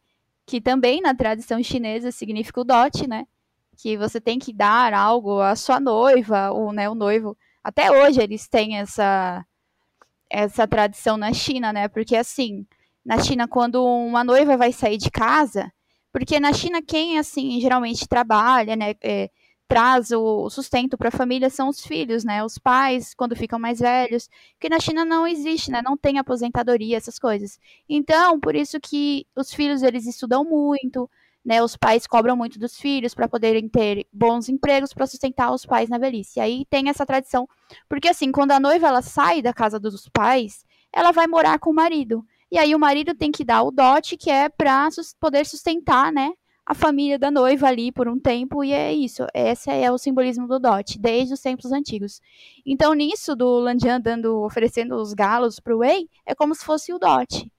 [0.45, 3.25] Que também na tradição chinesa significa o dote, né?
[3.77, 7.37] Que você tem que dar algo à sua noiva, ou né, o noivo.
[7.63, 9.45] Até hoje eles têm essa
[10.31, 11.87] essa tradição na China, né?
[11.87, 12.65] Porque assim,
[13.05, 15.71] na China, quando uma noiva vai sair de casa,
[16.11, 18.95] porque na China quem assim geralmente trabalha, né?
[19.03, 19.29] É,
[19.71, 22.43] traz o sustento para a família são os filhos, né?
[22.43, 24.29] Os pais, quando ficam mais velhos.
[24.53, 25.81] Porque na China não existe, né?
[25.81, 27.57] Não tem aposentadoria, essas coisas.
[27.87, 31.09] Então, por isso que os filhos eles estudam muito,
[31.43, 35.65] né, os pais cobram muito dos filhos para poderem ter bons empregos para sustentar os
[35.65, 36.39] pais na velhice.
[36.39, 37.47] E aí tem essa tradição,
[37.89, 41.71] porque assim, quando a noiva ela sai da casa dos pais, ela vai morar com
[41.71, 42.23] o marido.
[42.51, 46.34] E aí o marido tem que dar o dote que é para poder sustentar, né,
[46.65, 49.25] a família da noiva ali por um tempo, e é isso.
[49.34, 52.21] Esse é o simbolismo do dote, desde os tempos antigos.
[52.65, 56.93] Então, nisso do Landian dando, oferecendo os galos para o Wei, é como se fosse
[56.93, 57.51] o dote.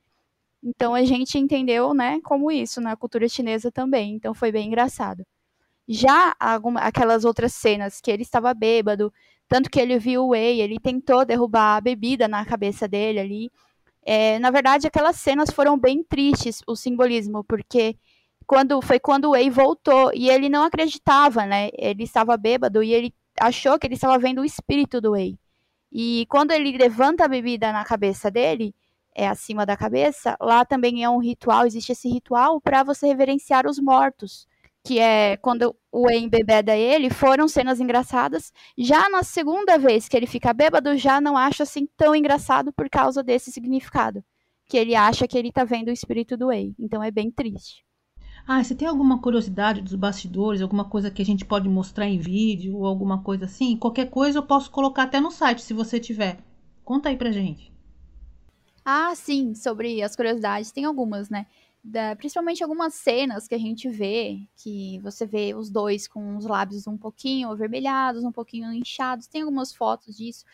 [0.62, 4.14] Então a gente entendeu, né, como isso na cultura chinesa também.
[4.14, 5.24] Então foi bem engraçado.
[5.88, 9.12] Já alguma, aquelas outras cenas que ele estava bêbado,
[9.48, 13.50] tanto que ele viu o Wei, ele tentou derrubar a bebida na cabeça dele ali.
[14.04, 17.96] É, na verdade, aquelas cenas foram bem tristes, o simbolismo, porque
[18.46, 21.70] quando foi quando o Wei voltou e ele não acreditava, né?
[21.74, 25.38] Ele estava bêbado e ele achou que ele estava vendo o espírito do Wei.
[25.90, 28.74] E quando ele levanta a bebida na cabeça dele,
[29.14, 33.66] é acima da cabeça, lá também é um ritual, existe esse ritual para você reverenciar
[33.66, 34.46] os mortos
[34.84, 38.52] que é quando o embebeda ele, foram cenas engraçadas.
[38.76, 42.88] Já na segunda vez que ele fica bêbado, já não acho assim tão engraçado por
[42.90, 44.24] causa desse significado.
[44.66, 46.74] Que ele acha que ele tá vendo o espírito do Wei.
[46.78, 47.84] Então é bem triste.
[48.46, 52.18] Ah, você tem alguma curiosidade dos bastidores, alguma coisa que a gente pode mostrar em
[52.18, 53.76] vídeo ou alguma coisa assim?
[53.76, 56.38] Qualquer coisa eu posso colocar até no site, se você tiver.
[56.84, 57.71] Conta aí pra gente.
[58.84, 61.46] Ah, sim, sobre as curiosidades, tem algumas, né?
[61.82, 66.46] da, principalmente algumas cenas que a gente vê, que você vê os dois com os
[66.46, 70.44] lábios um pouquinho avermelhados, um pouquinho inchados, tem algumas fotos disso.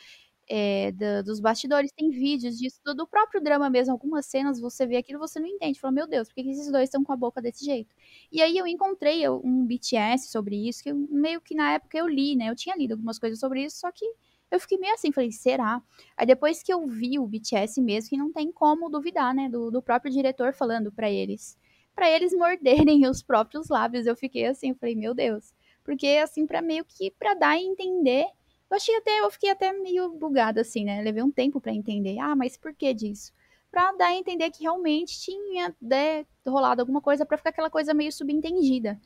[0.51, 4.87] É, da, dos bastidores, tem vídeos disso, do, do, próprio drama mesmo, algumas cenas você
[4.87, 7.17] vê aquilo você não entende, fala, meu Deus, por que, esses dois estão com a
[7.17, 7.95] boca desse jeito?
[8.33, 12.09] E aí eu encontrei um BTS sobre isso, que eu, meio que na época eu
[12.09, 14.07] li, né, eu tinha lido algumas coisas sobre isso, só que
[14.51, 15.83] eu fiquei meio assim, falei, será?
[16.17, 19.71] Aí depois que eu vi o BTS mesmo, que não tem como duvidar, né, do,
[19.71, 21.59] do próprio diretor falando para eles,
[21.95, 25.53] para eles morderem os próprios lábios, eu fiquei assim, falei, meu Deus.
[25.85, 28.27] Porque assim, para meio que para dar a entender,
[28.71, 31.01] eu achei até, eu fiquei até meio bugada assim, né?
[31.03, 32.19] Levei um tempo para entender.
[32.19, 33.33] Ah, mas por que disso?
[33.71, 37.95] Pra dar a entender que realmente tinha né, rolado alguma coisa para ficar aquela coisa
[37.95, 39.01] meio subentendida,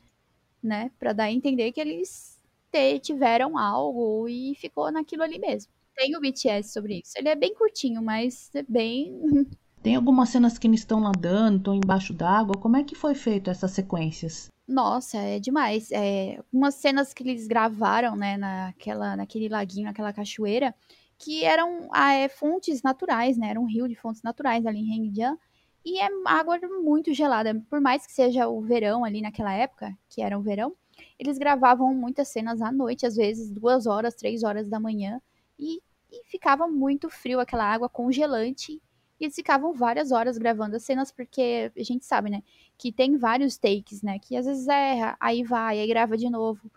[0.61, 0.91] né?
[0.99, 2.42] Para dar a entender que eles
[2.73, 5.71] ter, tiveram algo e ficou naquilo ali mesmo.
[5.95, 7.13] Tem o BTS sobre isso.
[7.15, 9.21] Ele é bem curtinho, mas é bem.
[9.83, 12.55] Tem algumas cenas que eles estão nadando, estão embaixo d'água.
[12.57, 14.47] Como é que foi feito essas sequências?
[14.65, 15.91] Nossa, é demais.
[15.91, 20.73] É, umas cenas que eles gravaram, né, naquela, naquele laguinho, naquela cachoeira,
[21.19, 23.49] que eram ah, é, fontes naturais, né?
[23.49, 25.37] Era um rio de fontes naturais ali em Hengjian.
[25.85, 27.61] E é água muito gelada.
[27.69, 30.73] Por mais que seja o verão ali naquela época, que era o verão,
[31.23, 35.21] eles gravavam muitas cenas à noite, às vezes duas horas, três horas da manhã,
[35.57, 35.81] e,
[36.11, 38.81] e ficava muito frio aquela água congelante.
[39.19, 42.43] E eles ficavam várias horas gravando as cenas, porque a gente sabe, né?
[42.77, 44.19] Que tem vários takes, né?
[44.19, 46.71] Que às vezes erra, aí vai, aí grava de novo.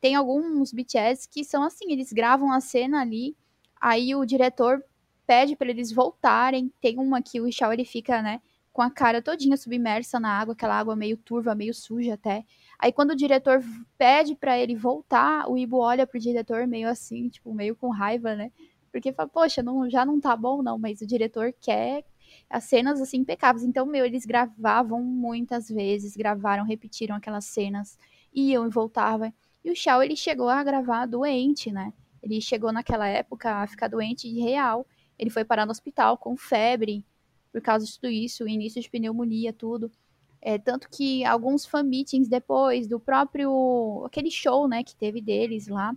[0.00, 3.36] Tem alguns BTS que são assim, eles gravam a cena ali,
[3.80, 4.82] aí o diretor
[5.26, 6.72] pede para eles voltarem.
[6.80, 8.40] Tem uma que o Shaw ele fica, né,
[8.72, 12.44] com a cara todinha submersa na água, aquela água meio turva, meio suja até.
[12.82, 13.62] Aí quando o diretor
[13.98, 18.34] pede para ele voltar, o Ibo olha pro diretor meio assim, tipo, meio com raiva,
[18.34, 18.50] né?
[18.90, 22.04] Porque fala, poxa, não, já não tá bom não, mas o diretor quer
[22.48, 23.64] as cenas assim impecáveis.
[23.64, 27.98] Então, meu, eles gravavam muitas vezes, gravaram, repetiram aquelas cenas,
[28.32, 29.30] iam e voltavam.
[29.62, 31.92] E o Shaw, ele chegou a gravar doente, né?
[32.22, 34.86] Ele chegou naquela época a ficar doente de real.
[35.18, 37.04] Ele foi parar no hospital com febre
[37.52, 39.90] por causa de tudo isso, início de pneumonia, tudo.
[40.42, 45.68] É, tanto que alguns fan meetings depois do próprio aquele show, né, que teve deles
[45.68, 45.94] lá,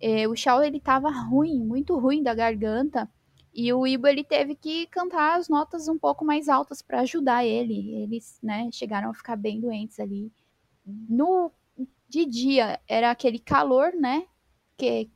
[0.00, 3.08] é, o Shaw ele tava ruim, muito ruim da garganta,
[3.54, 7.44] e o Ibo ele teve que cantar as notas um pouco mais altas para ajudar
[7.44, 7.94] ele.
[8.02, 10.32] Eles, né, chegaram a ficar bem doentes ali.
[10.86, 11.52] No
[12.08, 14.26] de dia era aquele calor, né,
[14.76, 15.10] que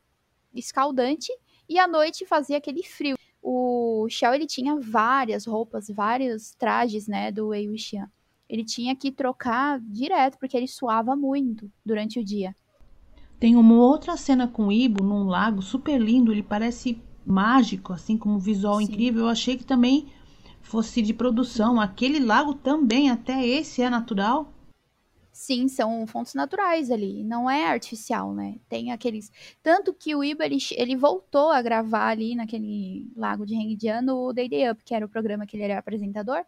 [0.55, 1.33] escaldante,
[1.69, 3.17] e à noite fazia aquele frio.
[3.43, 8.11] O Xiao ele tinha várias roupas, vários trajes, né, do Wei Wuxian
[8.49, 12.55] ele tinha que trocar direto, porque ele suava muito durante o dia.
[13.39, 18.17] Tem uma outra cena com o Ibo num lago super lindo, ele parece mágico, assim
[18.17, 18.85] como um visual Sim.
[18.85, 19.25] incrível.
[19.25, 20.07] Eu achei que também
[20.63, 21.81] fosse de produção.
[21.81, 24.53] Aquele lago também, até esse é natural.
[25.33, 28.59] Sim, são fontes naturais ali, não é artificial, né?
[28.71, 29.31] Tem aqueles.
[29.63, 34.33] Tanto que o Iba ele, ele voltou a gravar ali naquele lago de Hengjian no
[34.33, 36.43] Day Day Up, que era o programa que ele era apresentador.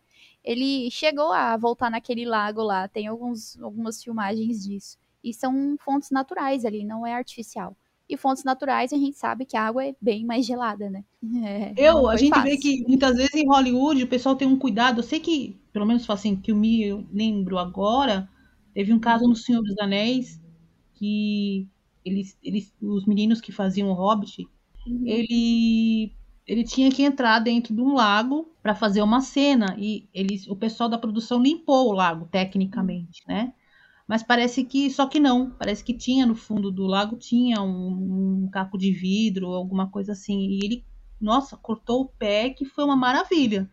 [0.44, 4.96] Ele chegou a voltar naquele lago lá, tem alguns, algumas filmagens disso.
[5.22, 7.77] E são fontes naturais ali, não é artificial.
[8.09, 11.05] E fontes naturais a gente sabe que a água é bem mais gelada, né?
[11.44, 12.51] É, eu, a gente fácil.
[12.51, 15.01] vê que muitas vezes em Hollywood o pessoal tem um cuidado.
[15.01, 18.29] Eu sei que, pelo menos assim, que eu me lembro agora
[18.79, 20.40] Teve um caso no Senhor dos Anéis
[20.94, 21.66] que
[22.05, 24.46] eles, eles, os meninos que faziam o Hobbit,
[24.87, 25.03] uhum.
[25.05, 26.12] ele,
[26.48, 30.56] ele tinha que entrar dentro de um lago para fazer uma cena e eles, o
[30.56, 33.52] pessoal da produção limpou o lago tecnicamente, né?
[34.06, 38.44] Mas parece que só que não, parece que tinha no fundo do lago tinha um,
[38.44, 40.48] um caco de vidro, alguma coisa assim.
[40.48, 40.84] E ele,
[41.20, 43.70] nossa, cortou o pé que foi uma maravilha.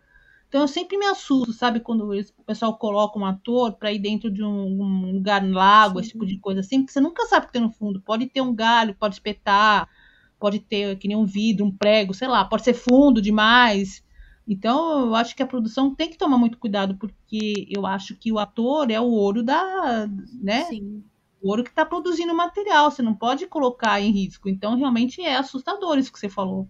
[0.49, 4.29] Então eu sempre me assusto, sabe, quando o pessoal coloca um ator para ir dentro
[4.29, 6.01] de um, um lugar no lago, Sim.
[6.01, 8.01] esse tipo de coisa assim, porque você nunca sabe o que tem no fundo.
[8.01, 9.87] Pode ter um galho, pode espetar,
[10.39, 14.03] pode ter que nem um vidro, um prego, sei lá, pode ser fundo demais.
[14.47, 18.31] Então eu acho que a produção tem que tomar muito cuidado, porque eu acho que
[18.31, 20.07] o ator é o ouro da,
[20.41, 20.65] né?
[20.65, 21.03] Sim.
[21.41, 24.47] O ouro que está produzindo o material, você não pode colocar em risco.
[24.47, 26.67] Então realmente é assustador isso que você falou.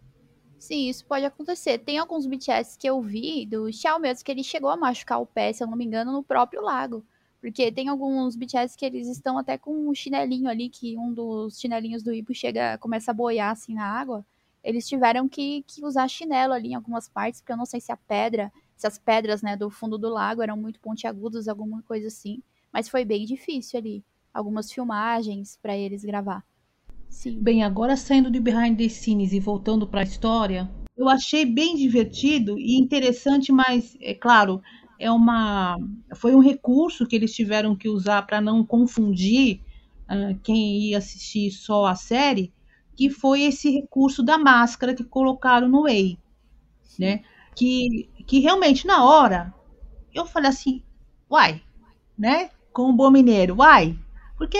[0.58, 1.80] Sim, isso pode acontecer.
[1.80, 5.26] Tem alguns BTS que eu vi do Xiao mesmo que ele chegou a machucar o
[5.26, 7.06] pé, se eu não me engano, no próprio lago.
[7.40, 11.60] Porque tem alguns BTS que eles estão até com um chinelinho ali, que um dos
[11.60, 14.26] chinelinhos do Ibo chega, começa a boiar assim na água.
[14.64, 17.92] Eles tiveram que, que usar chinelo ali em algumas partes, porque eu não sei se
[17.92, 22.08] a pedra, se as pedras, né, do fundo do lago eram muito pontiagudas, alguma coisa
[22.08, 22.42] assim.
[22.74, 24.04] Mas foi bem difícil ali.
[24.34, 26.44] Algumas filmagens para eles gravar.
[27.10, 27.40] Sim.
[27.42, 31.76] Bem, agora saindo de behind the scenes e voltando para a história, eu achei bem
[31.76, 34.62] divertido e interessante, mas é claro,
[35.00, 35.78] é uma
[36.16, 39.62] foi um recurso que eles tiveram que usar para não confundir
[40.10, 42.54] uh, quem ia assistir só a série,
[42.96, 46.18] que foi esse recurso da máscara que colocaram no Way,
[46.98, 47.24] né?
[47.56, 49.54] Que, que realmente na hora
[50.14, 50.84] eu falei assim,
[51.30, 51.62] uai,
[52.18, 52.50] né?
[52.72, 53.98] Com o bom mineiro, uai,
[54.38, 54.58] porque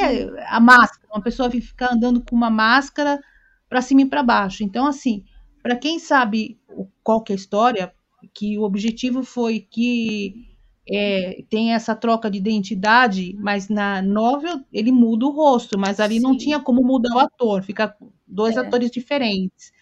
[0.48, 3.22] a máscara, uma pessoa ficar andando com uma máscara
[3.70, 4.64] para cima e para baixo.
[4.64, 5.26] Então, assim,
[5.62, 6.60] para quem sabe
[7.04, 7.95] qual que é a história,
[8.34, 10.56] que o objetivo foi que
[10.90, 16.16] é, tem essa troca de identidade, mas na novel ele muda o rosto, mas ali
[16.16, 16.22] Sim.
[16.22, 17.96] não tinha como mudar o ator, fica
[18.28, 18.60] dois é.
[18.60, 19.74] atores diferentes.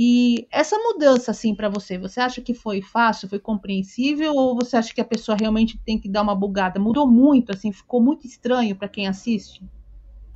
[0.00, 4.76] E essa mudança, assim, para você, você acha que foi fácil, foi compreensível, ou você
[4.76, 6.78] acha que a pessoa realmente tem que dar uma bugada?
[6.78, 9.60] Mudou muito, assim, ficou muito estranho para quem assiste?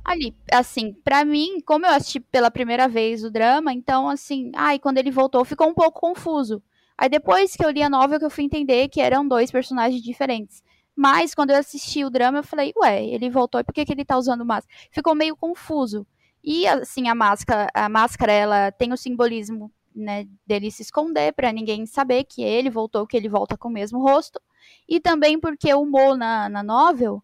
[0.03, 4.77] Ali, assim, para mim, como eu assisti pela primeira vez o drama, então, assim, ai,
[4.77, 6.61] quando ele voltou, ficou um pouco confuso.
[7.03, 10.01] Aí depois que eu li a novela, que eu fui entender que eram dois personagens
[10.01, 10.63] diferentes.
[10.95, 14.05] Mas quando eu assisti o drama, eu falei, ué, ele voltou, por que, que ele
[14.05, 14.73] tá usando máscara?
[14.89, 16.07] Ficou meio confuso.
[16.41, 21.51] E assim, a máscara, a máscara ela tem o simbolismo, né, dele se esconder para
[21.51, 24.41] ninguém saber que ele voltou, que ele volta com o mesmo rosto.
[24.87, 27.21] E também porque o Mo na, na novel,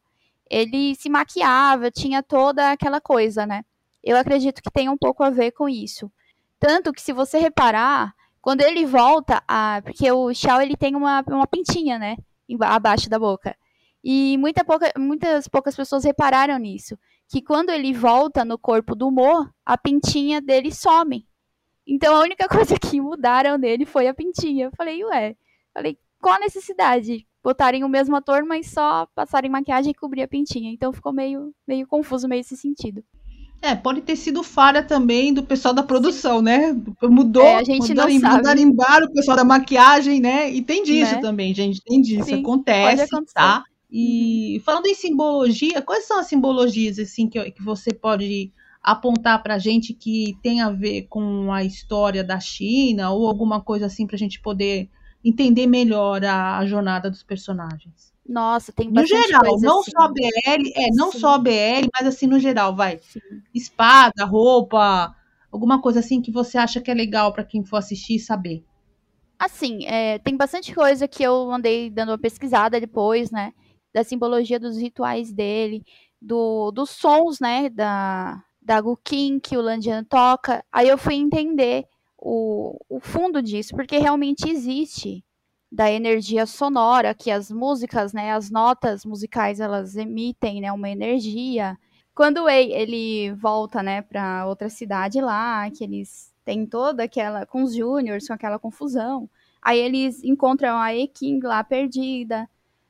[0.50, 3.64] ele se maquiava, tinha toda aquela coisa, né?
[4.04, 6.12] Eu acredito que tem um pouco a ver com isso.
[6.60, 8.14] Tanto que se você reparar,
[8.50, 12.18] quando ele volta, a, porque o Shao ele tem uma, uma pintinha, né,
[12.62, 13.56] abaixo da boca.
[14.04, 19.12] E muita pouca, muitas poucas pessoas repararam nisso que quando ele volta no corpo do
[19.12, 21.28] Mo, a pintinha dele some.
[21.86, 24.66] Então a única coisa que mudaram nele foi a pintinha.
[24.66, 25.36] Eu falei, ué,
[25.72, 27.28] falei, qual a necessidade?
[27.44, 30.72] Botarem o mesmo ator, mas só passarem maquiagem e cobrir a pintinha.
[30.72, 33.04] Então ficou meio, meio confuso, meio esse sentido.
[33.62, 36.74] É, pode ter sido falha também do pessoal da produção, né?
[37.04, 40.50] Mudou, é, a gente mudaram, não embora o pessoal da maquiagem, né?
[40.50, 41.22] E tem disso né?
[41.22, 43.64] também, gente, tem disso, Sim, acontece, tá?
[43.92, 44.64] E uhum.
[44.64, 49.60] falando em simbologia, quais são as simbologias assim que, que você pode apontar para a
[49.60, 54.16] gente que tem a ver com a história da China ou alguma coisa assim para
[54.16, 54.90] a gente poder
[55.24, 58.09] entender melhor a, a, jornada dos personagens?
[58.30, 59.92] Nossa, tem bastante No geral, não assim.
[59.92, 61.20] só BL, é, não Sim.
[61.20, 63.00] só BL, mas assim no geral, vai.
[63.02, 63.20] Sim.
[63.54, 65.16] Espada, roupa,
[65.52, 68.64] alguma coisa assim que você acha que é legal para quem for assistir e saber.
[69.40, 73.54] Assim, é, tem bastante coisa que eu andei dando uma pesquisada depois, né?
[73.94, 75.84] da simbologia dos rituais dele,
[76.22, 80.64] do, dos sons, né, da, da Gukin que o Landian toca.
[80.72, 81.86] Aí eu fui entender
[82.18, 85.24] o, o fundo disso, porque realmente existe
[85.72, 91.78] da energia sonora que as músicas, né, as notas musicais elas emitem, né, uma energia.
[92.16, 97.46] Quando o Ei, ele volta, né, para outra cidade lá, que eles têm toda aquela
[97.46, 99.30] com os júniors, com aquela confusão.
[99.62, 102.50] Aí eles encontram a E-King lá perdida.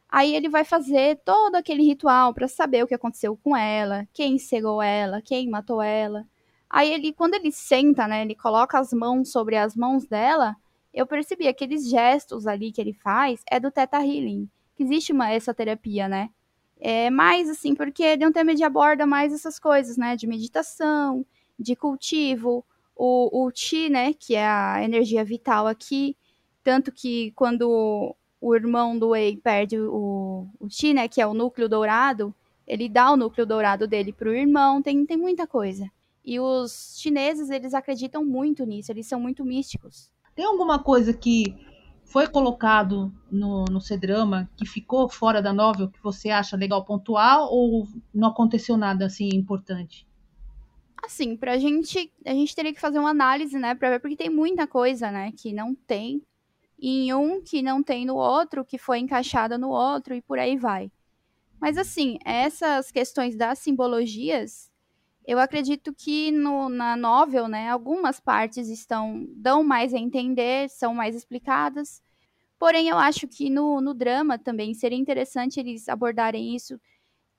[0.10, 4.40] Aí ele vai fazer todo aquele ritual para saber o que aconteceu com ela, quem
[4.40, 6.26] cegou ela, quem matou ela.
[6.70, 10.56] Aí ele, quando ele senta, né, ele coloca as mãos sobre as mãos dela,
[10.94, 15.32] eu percebi aqueles gestos ali que ele faz é do Theta Healing, que existe uma
[15.32, 16.30] essa terapia, né?
[16.80, 21.26] É mais assim, porque de um tema de aborda mais essas coisas, né, de meditação,
[21.60, 26.16] de cultivo, o, o Chi, né, que é a energia vital aqui,
[26.64, 31.34] tanto que quando o irmão do Wei perde o, o Chi, né, que é o
[31.34, 32.34] núcleo dourado,
[32.66, 35.90] ele dá o núcleo dourado dele pro irmão, tem, tem muita coisa.
[36.24, 40.12] E os chineses, eles acreditam muito nisso, eles são muito místicos.
[40.40, 41.54] Tem alguma coisa que
[42.06, 47.42] foi colocado no, no C-Drama que ficou fora da novel que você acha legal pontuar
[47.42, 50.08] ou não aconteceu nada assim importante?
[51.04, 54.30] Assim, pra gente, a gente teria que fazer uma análise, né, pra ver, porque tem
[54.30, 56.22] muita coisa, né, que não tem
[56.82, 60.56] em um que não tem no outro, que foi encaixada no outro e por aí
[60.56, 60.90] vai.
[61.60, 64.69] Mas assim, essas questões das simbologias,
[65.30, 70.92] eu acredito que no, na novel, né, algumas partes estão dão mais a entender, são
[70.92, 72.02] mais explicadas.
[72.58, 76.82] Porém, eu acho que no, no drama também seria interessante eles abordarem isso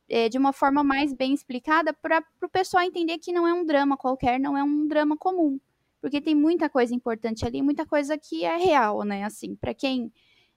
[0.09, 3.66] é, de uma forma mais bem explicada para o pessoal entender que não é um
[3.66, 5.59] drama qualquer, não é um drama comum.
[6.01, 9.24] Porque tem muita coisa importante ali, muita coisa que é real, né?
[9.24, 10.12] Assim, para quem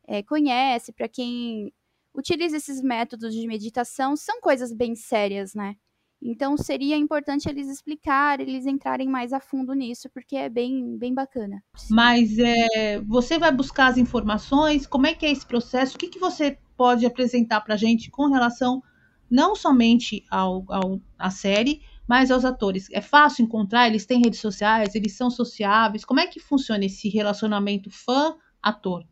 [0.06, 1.74] é, conhece, para quem
[2.14, 5.76] utiliza esses métodos de meditação, são coisas bem sérias, né?
[6.24, 11.14] Então seria importante eles explicarem, eles entrarem mais a fundo nisso, porque é bem, bem
[11.14, 11.62] bacana.
[11.90, 14.88] Mas é, você vai buscar as informações?
[14.88, 15.96] Como é que é esse processo?
[15.96, 18.82] O que, que você pode apresentar para a gente com relação
[19.30, 22.88] não somente ao, ao, à série, mas aos atores?
[22.92, 23.88] É fácil encontrar?
[23.88, 24.96] Eles têm redes sociais?
[24.96, 26.06] Eles são sociáveis?
[26.06, 29.04] Como é que funciona esse relacionamento fã-ator?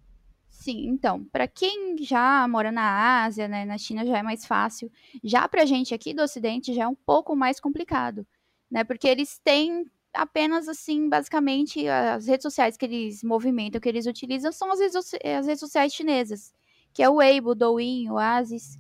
[0.62, 4.91] Sim, então, para quem já mora na Ásia, né, na China já é mais fácil.
[5.24, 8.28] Já pra gente aqui do Ocidente já é um pouco mais complicado,
[8.70, 8.84] né?
[8.84, 14.51] Porque eles têm apenas assim, basicamente, as redes sociais que eles movimentam, que eles utilizam
[14.51, 16.53] são as redes, as redes sociais chinesas,
[16.93, 18.78] que é o Weibo, o Douyin, o Asis.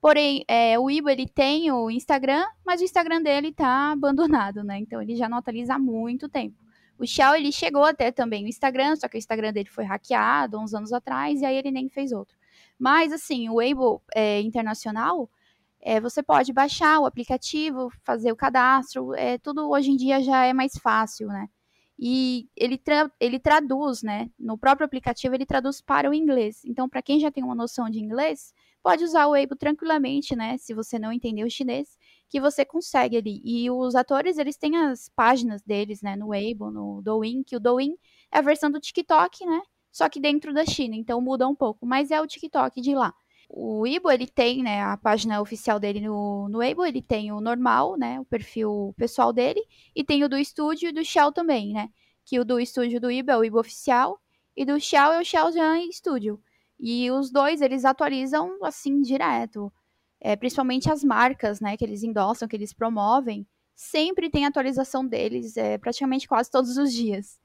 [0.00, 4.78] Porém, é, o Weibo ele tem o Instagram, mas o Instagram dele tá abandonado, né?
[4.78, 6.63] Então ele já não atualiza há muito tempo.
[6.98, 10.58] O Xiao, ele chegou até também o Instagram, só que o Instagram dele foi hackeado
[10.58, 12.36] uns anos atrás, e aí ele nem fez outro.
[12.78, 15.28] Mas, assim, o Weibo é, internacional,
[15.80, 20.46] é, você pode baixar o aplicativo, fazer o cadastro, é, tudo hoje em dia já
[20.46, 21.48] é mais fácil, né?
[21.98, 24.28] E ele, tra ele traduz, né?
[24.38, 26.64] No próprio aplicativo, ele traduz para o inglês.
[26.64, 30.56] Então, para quem já tem uma noção de inglês, pode usar o Weibo tranquilamente, né?
[30.58, 31.96] Se você não entender o chinês,
[32.34, 33.40] que você consegue ali.
[33.44, 37.60] E os atores, eles têm as páginas deles, né, no Weibo, no Douyin, que o
[37.60, 37.96] Douyin
[38.28, 39.62] é a versão do TikTok, né,
[39.92, 43.14] só que dentro da China, então muda um pouco, mas é o TikTok de lá.
[43.48, 47.40] O Weibo, ele tem, né, a página oficial dele no, no Weibo, ele tem o
[47.40, 49.62] normal, né, o perfil pessoal dele,
[49.94, 51.88] e tem o do estúdio e do Xiao também, né,
[52.24, 54.20] que o do estúdio do Weibo é o Weibo oficial,
[54.56, 56.42] e do Xiao é o Xiaojian Studio.
[56.80, 59.72] E os dois, eles atualizam, assim, direto
[60.24, 63.46] é, principalmente as marcas, né, que eles endossam, que eles promovem,
[63.76, 67.38] sempre tem atualização deles, é, praticamente quase todos os dias.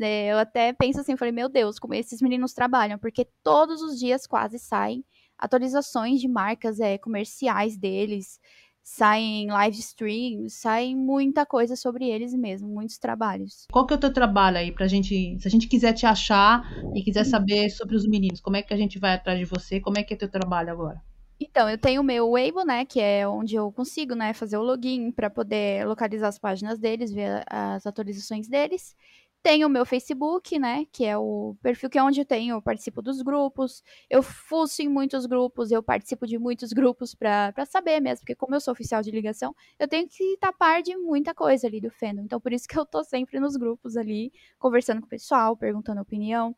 [0.00, 3.98] É, eu até penso assim, falei, meu Deus, como esses meninos trabalham, porque todos os
[3.98, 5.04] dias quase saem
[5.36, 8.38] atualizações de marcas é, comerciais deles,
[8.80, 13.66] saem live streams, saem muita coisa sobre eles mesmo, muitos trabalhos.
[13.72, 16.62] Qual que é o teu trabalho aí pra gente, se a gente quiser te achar
[16.94, 19.80] e quiser saber sobre os meninos, como é que a gente vai atrás de você?
[19.80, 21.02] Como é que é teu trabalho agora?
[21.42, 24.62] Então, eu tenho o meu Weibo, né, que é onde eu consigo, né, fazer o
[24.62, 28.94] login para poder localizar as páginas deles, ver as atualizações deles.
[29.42, 32.62] Tenho o meu Facebook, né, que é o perfil que é onde eu tenho, eu
[32.62, 38.00] participo dos grupos, eu fuço em muitos grupos, eu participo de muitos grupos para saber
[38.00, 41.66] mesmo, porque como eu sou oficial de ligação, eu tenho que tapar de muita coisa
[41.66, 42.20] ali do fandom.
[42.22, 46.02] Então, por isso que eu tô sempre nos grupos ali, conversando com o pessoal, perguntando
[46.02, 46.54] opinião.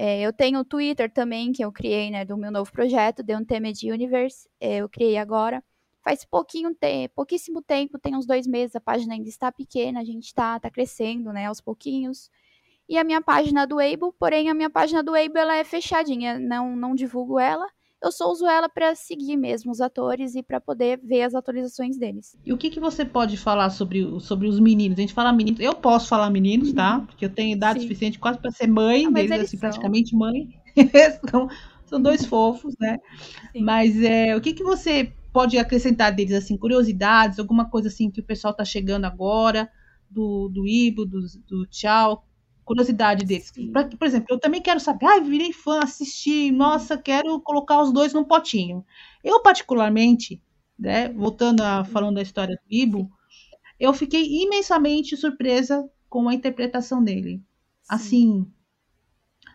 [0.00, 3.36] É, eu tenho o Twitter também, que eu criei, né, do meu novo projeto, The
[3.36, 5.60] Untamed Universe, é, eu criei agora.
[6.04, 10.04] Faz pouquinho tempo, pouquíssimo tempo, tem uns dois meses, a página ainda está pequena, a
[10.04, 12.30] gente está tá crescendo, né, aos pouquinhos.
[12.88, 16.38] E a minha página do Weibo, porém a minha página do Weibo ela é fechadinha,
[16.38, 17.68] não, não divulgo ela,
[18.02, 21.98] eu só uso ela para seguir mesmo os atores e para poder ver as atualizações
[21.98, 22.36] deles.
[22.44, 24.98] E o que, que você pode falar sobre, sobre os meninos?
[24.98, 26.98] A gente fala meninos, eu posso falar meninos, tá?
[26.98, 27.06] Uhum.
[27.06, 27.86] Porque eu tenho idade Sim.
[27.86, 30.48] suficiente quase para ser mãe ah, deles, assim, praticamente mãe.
[31.28, 31.48] são,
[31.86, 32.98] são dois fofos, né?
[33.52, 33.62] Sim.
[33.62, 38.20] Mas é, o que, que você pode acrescentar deles, assim, curiosidades, alguma coisa assim que
[38.20, 39.68] o pessoal tá chegando agora,
[40.08, 42.24] do, do Ibo, do, do Tchau,
[42.68, 43.50] curiosidade deles.
[43.72, 47.82] Pra, por exemplo, eu também quero saber, ai, ah, virei fã, assisti, nossa, quero colocar
[47.82, 48.84] os dois num potinho.
[49.24, 50.40] Eu, particularmente,
[50.78, 53.10] né, voltando a falando da história do Ibo,
[53.80, 57.36] eu fiquei imensamente surpresa com a interpretação dele.
[57.36, 57.42] Sim.
[57.88, 58.52] Assim,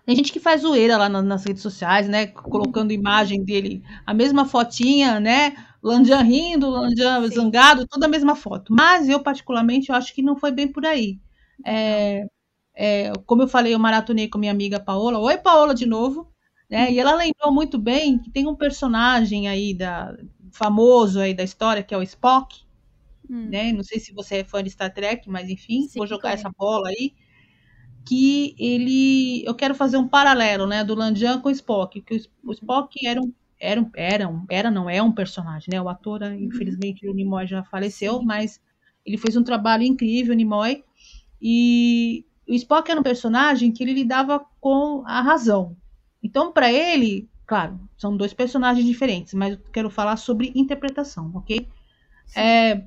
[0.05, 2.27] tem gente que faz zoeira lá nas redes sociais, né?
[2.27, 5.55] Colocando imagem dele, a mesma fotinha, né?
[5.81, 8.73] Landian rindo, Landian zangado, toda a mesma foto.
[8.73, 11.19] Mas eu, particularmente, eu acho que não foi bem por aí.
[11.65, 12.25] É,
[12.75, 15.19] é, como eu falei, eu maratonei com minha amiga Paola.
[15.19, 16.31] Oi, Paola, de novo.
[16.69, 16.91] Né?
[16.91, 20.15] E ela lembrou muito bem que tem um personagem aí da,
[20.51, 22.61] famoso aí da história, que é o Spock.
[23.29, 23.49] Hum.
[23.49, 23.71] Né?
[23.71, 26.49] Não sei se você é fã de Star Trek, mas enfim, Sim, vou jogar essa
[26.49, 27.13] bola aí.
[28.05, 29.45] Que ele.
[29.45, 32.01] Eu quero fazer um paralelo né, do Landian com o Spock.
[32.01, 33.31] Que o, Spock era um.
[33.59, 35.81] Era, um, era, um, era, não é um personagem, né?
[35.81, 36.33] O ator, uhum.
[36.33, 38.25] infelizmente, o Nimoy já faleceu, Sim.
[38.25, 38.59] mas
[39.05, 40.83] ele fez um trabalho incrível, o Nimoy.
[41.41, 45.75] E o Spock era um personagem que ele lidava com a razão.
[46.21, 51.67] Então, para ele, claro, são dois personagens diferentes, mas eu quero falar sobre interpretação, ok?
[52.35, 52.83] É,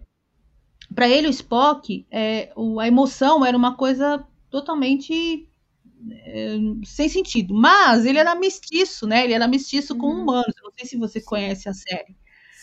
[0.95, 5.49] para ele, o Spock, é, o, a emoção era uma coisa totalmente
[6.11, 7.55] é, sem sentido.
[7.55, 9.25] Mas ele era mestiço, né?
[9.25, 9.99] Ele era mestiço uhum.
[9.99, 10.55] com humanos.
[10.63, 12.17] Não sei se você conhece a série.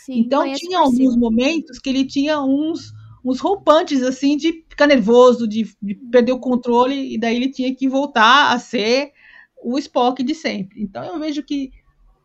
[0.05, 5.47] Sim, então tinha alguns momentos que ele tinha uns uns roupantes assim de ficar nervoso,
[5.47, 9.11] de, de, perder o controle e daí ele tinha que voltar a ser
[9.63, 10.81] o Spock de sempre.
[10.81, 11.71] Então eu vejo que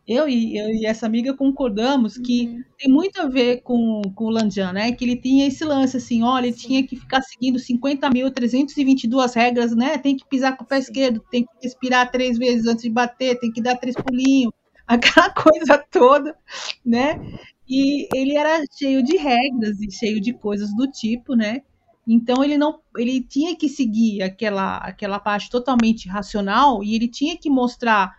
[0.09, 2.63] eu e, eu e essa amiga concordamos que uhum.
[2.79, 4.91] tem muito a ver com, com o Lanjan, né?
[4.91, 6.67] Que ele tinha esse lance assim, olha, ele Sim.
[6.67, 9.99] tinha que ficar seguindo 50.322 regras, né?
[9.99, 10.81] Tem que pisar com o pé Sim.
[10.81, 14.51] esquerdo, tem que respirar três vezes antes de bater, tem que dar três pulinhos,
[14.87, 16.35] aquela coisa toda,
[16.83, 17.21] né?
[17.69, 21.61] E ele era cheio de regras e cheio de coisas do tipo, né?
[22.07, 27.37] Então ele não, ele tinha que seguir aquela aquela parte totalmente racional e ele tinha
[27.37, 28.15] que mostrar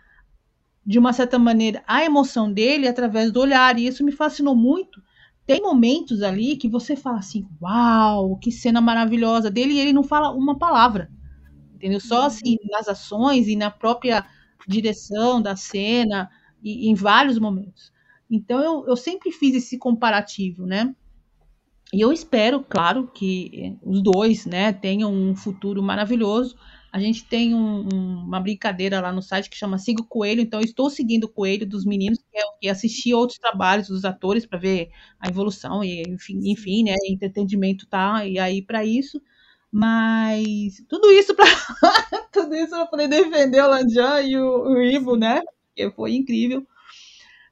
[0.85, 3.77] de uma certa maneira a emoção dele através do olhar.
[3.79, 5.01] E isso me fascinou muito.
[5.45, 10.03] Tem momentos ali que você fala assim: "Uau, que cena maravilhosa dele" e ele não
[10.03, 11.11] fala uma palavra.
[11.75, 11.99] Entendeu?
[12.01, 14.25] Só assim nas ações e na própria
[14.67, 16.29] direção da cena
[16.63, 17.91] e em vários momentos.
[18.31, 20.95] Então eu, eu sempre fiz esse comparativo, né?
[21.93, 26.55] E eu espero, claro, que os dois, né, tenham um futuro maravilhoso.
[26.89, 30.41] A gente tem um, um, uma brincadeira lá no site que chama Siga o Coelho,
[30.41, 34.05] então eu estou seguindo o Coelho dos meninos, que é que assistir outros trabalhos dos
[34.05, 39.21] atores para ver a evolução e enfim, enfim, né, entretenimento tá e aí para isso.
[39.71, 41.45] Mas tudo isso para
[42.31, 45.41] tudo isso para poder defender o Lanjan e o, o Ivo, né?
[45.75, 46.65] Que foi incrível.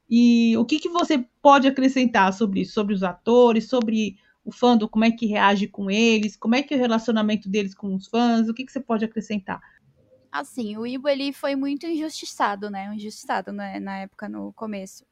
[0.10, 4.88] E o que, que você pode acrescentar sobre isso, sobre os atores, sobre o fandom,
[4.88, 8.08] como é que reage com eles, como é que é o relacionamento deles com os
[8.08, 9.62] fãs, o que, que você pode acrescentar?
[10.32, 12.94] Assim, o Ibo ele foi muito injustiçado, né?
[12.94, 13.80] Injustiçado né?
[13.80, 15.06] na época, no começo.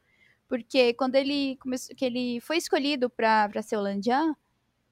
[0.47, 4.35] Porque quando ele começou, que ele foi escolhido para ser o Landian,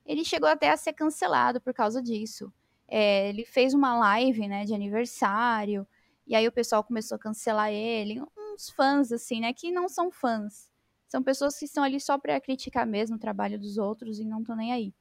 [0.05, 2.51] ele chegou até a ser cancelado por causa disso.
[2.87, 5.87] É, ele fez uma live, né, de aniversário,
[6.27, 8.21] e aí o pessoal começou a cancelar ele
[8.55, 9.53] uns fãs, assim, né?
[9.53, 10.69] Que não são fãs.
[11.07, 14.39] São pessoas que estão ali só para criticar mesmo o trabalho dos outros e não
[14.39, 14.93] estão nem aí.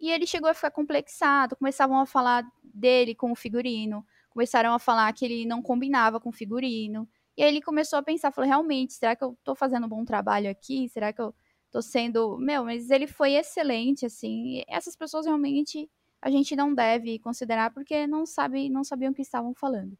[0.00, 4.78] E ele chegou a ficar complexado, começavam a falar dele com o figurino, começaram a
[4.78, 7.08] falar que ele não combinava com o figurino.
[7.36, 10.04] E aí ele começou a pensar, falou, realmente, será que eu tô fazendo um bom
[10.04, 10.88] trabalho aqui?
[10.88, 11.34] Será que eu
[11.70, 12.38] tô sendo...
[12.38, 14.62] Meu, mas ele foi excelente, assim.
[14.68, 15.90] essas pessoas realmente
[16.20, 19.96] a gente não deve considerar porque não sabe, não sabiam o que estavam falando.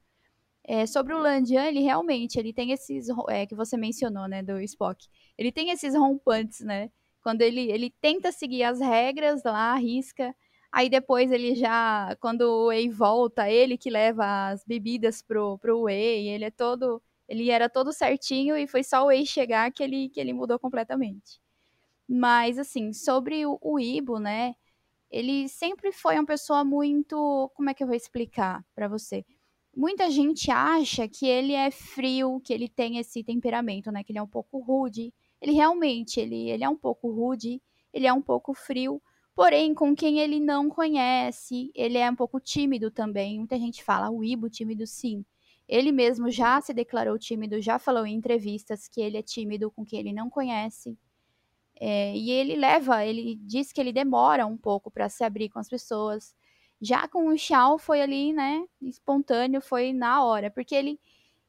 [0.70, 4.60] É, sobre o Landian, ele realmente, ele tem esses, é, que você mencionou, né, do
[4.60, 5.08] Spock.
[5.38, 6.90] Ele tem esses rompantes, né?
[7.22, 10.36] Quando ele, ele tenta seguir as regras lá, arrisca,
[10.70, 15.80] aí depois ele já, quando o Wei volta, ele que leva as bebidas pro, pro
[15.80, 19.82] Wei, ele é todo, ele era todo certinho e foi só o Wei chegar que
[19.82, 21.40] ele, que ele mudou completamente.
[22.08, 24.54] Mas, assim, sobre o, o Ibo, né,
[25.10, 29.24] ele sempre foi uma pessoa muito, como é que eu vou explicar para você?
[29.78, 34.02] Muita gente acha que ele é frio, que ele tem esse temperamento, né?
[34.02, 35.14] Que ele é um pouco rude.
[35.40, 37.62] Ele realmente, ele, ele é um pouco rude,
[37.92, 39.00] ele é um pouco frio.
[39.36, 43.38] Porém, com quem ele não conhece, ele é um pouco tímido também.
[43.38, 45.24] Muita gente fala, o Ibo tímido sim.
[45.68, 49.84] Ele mesmo já se declarou tímido, já falou em entrevistas que ele é tímido com
[49.84, 50.98] quem ele não conhece.
[51.80, 55.60] É, e ele leva, ele diz que ele demora um pouco para se abrir com
[55.60, 56.34] as pessoas.
[56.80, 61.00] Já com o Xiao foi ali, né, espontâneo, foi na hora, porque ele,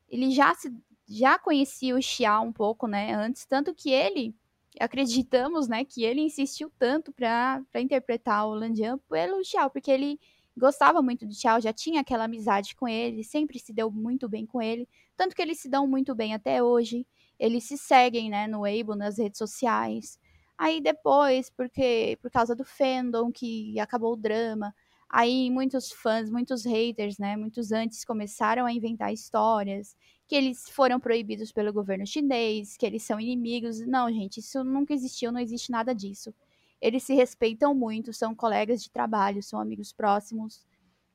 [0.09, 0.73] ele já se
[1.07, 4.35] já conhecia o Xiao um pouco, né, antes, tanto que ele,
[4.79, 10.19] acreditamos, né, que ele insistiu tanto para interpretar o Landian pelo Xiao, porque ele
[10.57, 14.45] gostava muito do Xiao, já tinha aquela amizade com ele, sempre se deu muito bem
[14.45, 17.05] com ele, tanto que eles se dão muito bem até hoje.
[17.39, 20.19] Eles se seguem, né, no Weibo, nas redes sociais.
[20.57, 24.75] Aí depois, porque por causa do fandom que acabou o drama,
[25.09, 29.95] Aí muitos fãs, muitos haters, né, muitos antes começaram a inventar histórias
[30.27, 33.79] que eles foram proibidos pelo governo chinês, que eles são inimigos.
[33.87, 36.33] Não, gente, isso nunca existiu, não existe nada disso.
[36.79, 40.63] Eles se respeitam muito, são colegas de trabalho, são amigos próximos.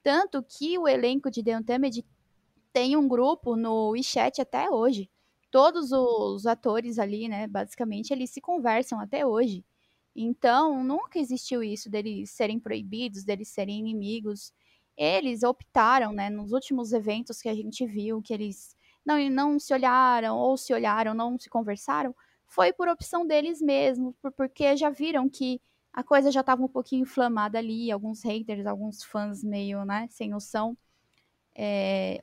[0.03, 2.05] Tanto que o elenco de The Untamed
[2.73, 5.11] tem um grupo no WeChat até hoje.
[5.51, 9.65] Todos os atores ali, né, basicamente, eles se conversam até hoje.
[10.15, 14.53] Então, nunca existiu isso deles serem proibidos, deles serem inimigos.
[14.97, 19.75] Eles optaram, né, nos últimos eventos que a gente viu, que eles não, não se
[19.75, 22.15] olharam, ou se olharam, não se conversaram,
[22.47, 25.61] foi por opção deles mesmos, porque já viram que
[25.93, 30.29] a coisa já estava um pouquinho inflamada ali, alguns haters, alguns fãs meio, né, sem
[30.29, 30.77] noção,
[31.55, 32.21] é,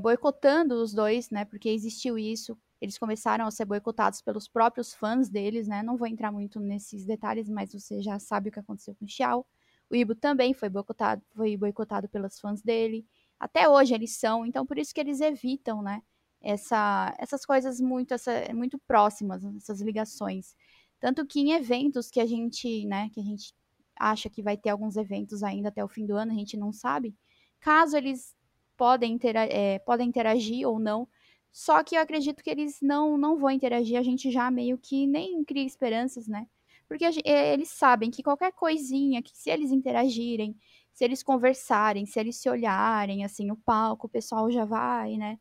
[0.00, 5.28] boicotando os dois, né, porque existiu isso, eles começaram a ser boicotados pelos próprios fãs
[5.28, 8.92] deles, né, não vou entrar muito nesses detalhes, mas você já sabe o que aconteceu
[8.96, 9.46] com o Xiao.
[9.88, 13.06] O Ibo também foi boicotado, foi boicotado pelos fãs dele,
[13.38, 16.02] até hoje eles são, então por isso que eles evitam, né,
[16.40, 20.56] essa, essas coisas muito, essa, muito próximas, essas ligações.
[20.98, 23.54] Tanto que em eventos que a gente, né, que a gente
[23.94, 26.72] acha que vai ter alguns eventos ainda até o fim do ano, a gente não
[26.72, 27.14] sabe.
[27.60, 28.34] Caso eles
[28.76, 31.06] podem, intera é, podem interagir ou não,
[31.52, 35.06] só que eu acredito que eles não, não vão interagir, a gente já meio que
[35.06, 36.46] nem cria esperanças, né?
[36.88, 40.56] Porque gente, eles sabem que qualquer coisinha, que se eles interagirem,
[40.92, 45.38] se eles conversarem, se eles se olharem, assim, o palco, o pessoal já vai, né?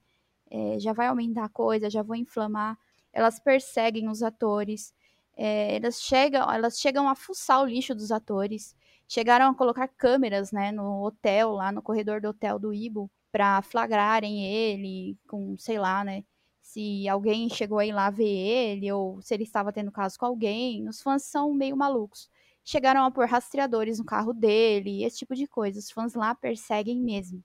[0.51, 2.77] é, já vai aumentar a coisa, já vão inflamar.
[3.13, 4.93] Elas perseguem os atores,
[5.35, 8.75] é, elas, chegam, elas chegam a fuçar o lixo dos atores,
[9.07, 13.61] chegaram a colocar câmeras né, no hotel, lá no corredor do hotel do Ibo, para
[13.61, 16.23] flagrarem ele com, sei lá, né?
[16.61, 20.87] Se alguém chegou aí lá ver ele, ou se ele estava tendo caso com alguém.
[20.87, 22.29] Os fãs são meio malucos.
[22.63, 25.79] Chegaram a pôr rastreadores no carro dele, esse tipo de coisa.
[25.79, 27.43] Os fãs lá perseguem mesmo.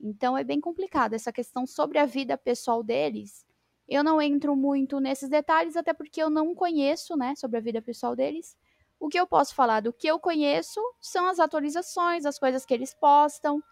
[0.00, 3.44] Então é bem complicado essa questão sobre a vida pessoal deles.
[3.88, 7.80] Eu não entro muito nesses detalhes, até porque eu não conheço, né, sobre a vida
[7.80, 8.56] pessoal deles.
[9.00, 12.74] O que eu posso falar do que eu conheço são as atualizações, as coisas que
[12.74, 13.62] eles postam,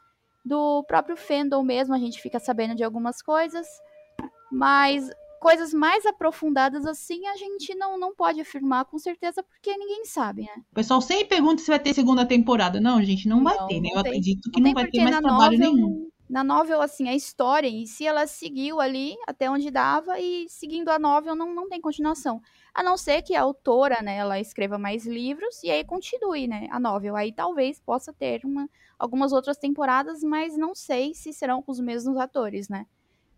[0.46, 3.66] do próprio fandom mesmo, a gente fica sabendo de algumas coisas,
[4.50, 10.04] mas coisas mais aprofundadas assim a gente não, não pode afirmar com certeza porque ninguém
[10.04, 10.62] sabe, né?
[10.70, 12.80] O pessoal sempre pergunta se vai ter segunda temporada.
[12.80, 13.88] Não, gente, não, não vai ter, né?
[13.92, 17.14] Eu tem, acredito que não, não vai ter mais trabalho nenhum na novel, assim, a
[17.14, 21.68] história em si, ela seguiu ali até onde dava e seguindo a novel não, não
[21.68, 22.42] tem continuação.
[22.76, 26.68] A não ser que a autora, né, ela escreva mais livros e aí continue, né,
[26.70, 27.16] a novel.
[27.16, 28.68] Aí talvez possa ter uma,
[28.98, 32.86] algumas outras temporadas, mas não sei se serão os mesmos atores, né.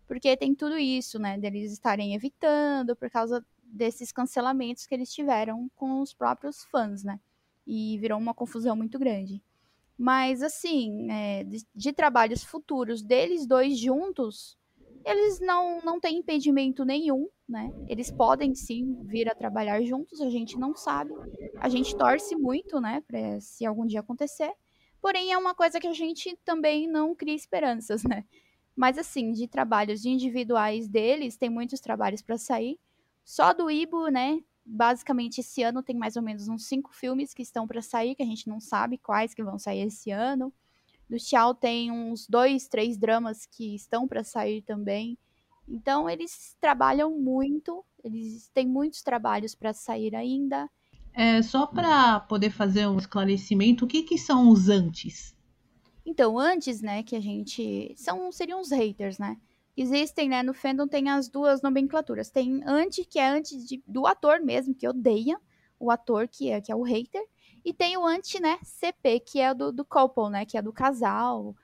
[0.05, 5.71] Porque tem tudo isso, né, deles estarem evitando por causa desses cancelamentos que eles tiveram
[5.73, 7.17] com os próprios fãs, né.
[7.65, 9.41] E virou uma confusão muito grande.
[9.97, 14.57] Mas, assim, é, de, de, trabalhos futuros deles dois juntos,
[15.05, 17.71] eles não, não têm impedimento nenhum, né?
[17.87, 21.13] Eles podem sim vir a trabalhar juntos, a gente não sabe.
[21.59, 24.51] A gente torce muito, né, pra se algum dia acontecer.
[25.01, 28.25] Porém, é uma coisa que a gente também não cria esperanças, né?
[28.75, 32.79] Mas, assim, de trabalhos individuais deles, tem muitos trabalhos para sair.
[33.23, 37.41] Só do Ibo, né, basicamente esse ano tem mais ou menos uns cinco filmes que
[37.41, 40.53] estão para sair, que a gente não sabe quais que vão sair esse ano.
[41.09, 45.17] Do Xiao tem uns dois, três dramas que estão para sair também.
[45.67, 50.69] Então eles trabalham muito, eles têm muitos trabalhos para sair ainda.
[51.13, 55.35] É, só para poder fazer um esclarecimento, o que, que são os antes?
[56.05, 57.93] Então, antes, né, que a gente.
[57.95, 59.37] São, seriam os haters, né?
[59.77, 60.41] Existem, né?
[60.41, 62.29] No fandom tem as duas nomenclaturas.
[62.29, 65.39] Tem anti, que é antes de, do ator mesmo, que odeia
[65.79, 67.23] o ator, que é, que é o hater.
[67.63, 68.57] E tem o anti, né?
[68.63, 70.45] CP, que é do, do couple, né?
[70.45, 71.55] Que é do casal,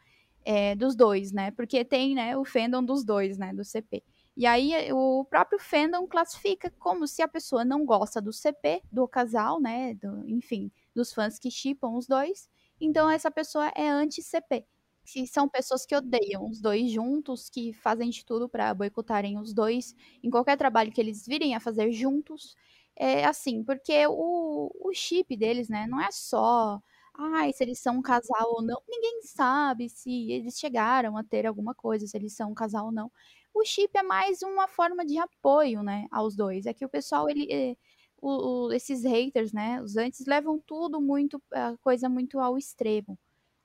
[0.43, 1.51] é, dos dois, né?
[1.51, 2.37] Porque tem, né?
[2.37, 3.53] O fandom dos dois, né?
[3.53, 4.03] Do CP.
[4.37, 9.07] E aí o próprio fandom classifica como se a pessoa não gosta do CP, do
[9.07, 9.93] casal, né?
[9.95, 12.49] Do, enfim, dos fãs que chipam os dois.
[12.79, 14.65] Então essa pessoa é anti-CP
[15.05, 19.53] que são pessoas que odeiam os dois juntos, que fazem de tudo para boicotarem os
[19.53, 22.55] dois em qualquer trabalho que eles virem a fazer juntos.
[22.97, 26.79] É assim, porque o, o chip deles, né, não é só
[27.17, 28.81] ai, se eles são um casal ou não.
[28.87, 32.91] Ninguém sabe se eles chegaram a ter alguma coisa, se eles são um casal ou
[32.91, 33.11] não.
[33.53, 36.65] O chip é mais uma forma de apoio, né, aos dois.
[36.65, 37.75] É que o pessoal, ele, é,
[38.21, 43.17] o, o, esses haters, né, os antes levam tudo muito, a coisa muito ao extremo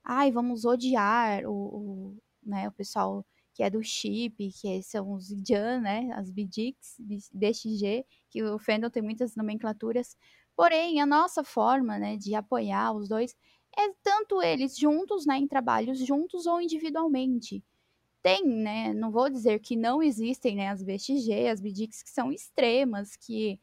[0.03, 3.25] ai, vamos odiar o, o, né, o pessoal
[3.61, 6.97] que é do chip, que são os Jan, né, as BDX,
[7.31, 10.17] BXG, que o fandom tem muitas nomenclaturas.
[10.55, 13.35] Porém, a nossa forma, né, de apoiar os dois
[13.77, 17.63] é tanto eles juntos, né, em trabalhos juntos ou individualmente.
[18.23, 22.31] Tem, né, não vou dizer que não existem, né, as BXG, as BDX que são
[22.31, 23.59] extremas, que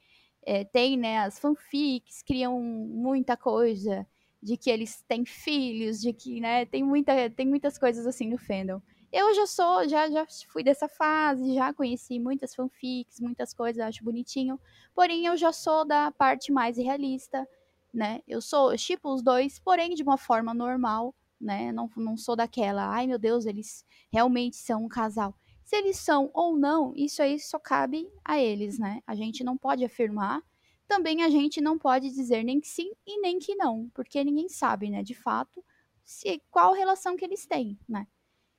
[0.47, 4.07] é, tem, né, as fanfics, criam muita coisa,
[4.41, 8.39] de que eles têm filhos, de que, né, tem, muita, tem muitas coisas assim no
[8.39, 8.81] fandom.
[9.11, 14.05] Eu já sou, já, já fui dessa fase, já conheci muitas fanfics, muitas coisas, acho
[14.05, 14.61] bonitinho.
[14.95, 17.49] Porém, eu já sou da parte mais realista,
[17.93, 18.21] né?
[18.29, 21.73] Eu sou, tipo os dois, porém de uma forma normal, né?
[21.73, 25.35] Não, não sou daquela, ai meu Deus, eles realmente são um casal.
[25.65, 29.01] Se eles são ou não, isso aí só cabe a eles, né?
[29.07, 30.43] A gente não pode afirmar,
[30.87, 34.49] também a gente não pode dizer nem que sim e nem que não, porque ninguém
[34.49, 35.63] sabe, né, de fato,
[36.05, 38.07] se qual relação que eles têm, né?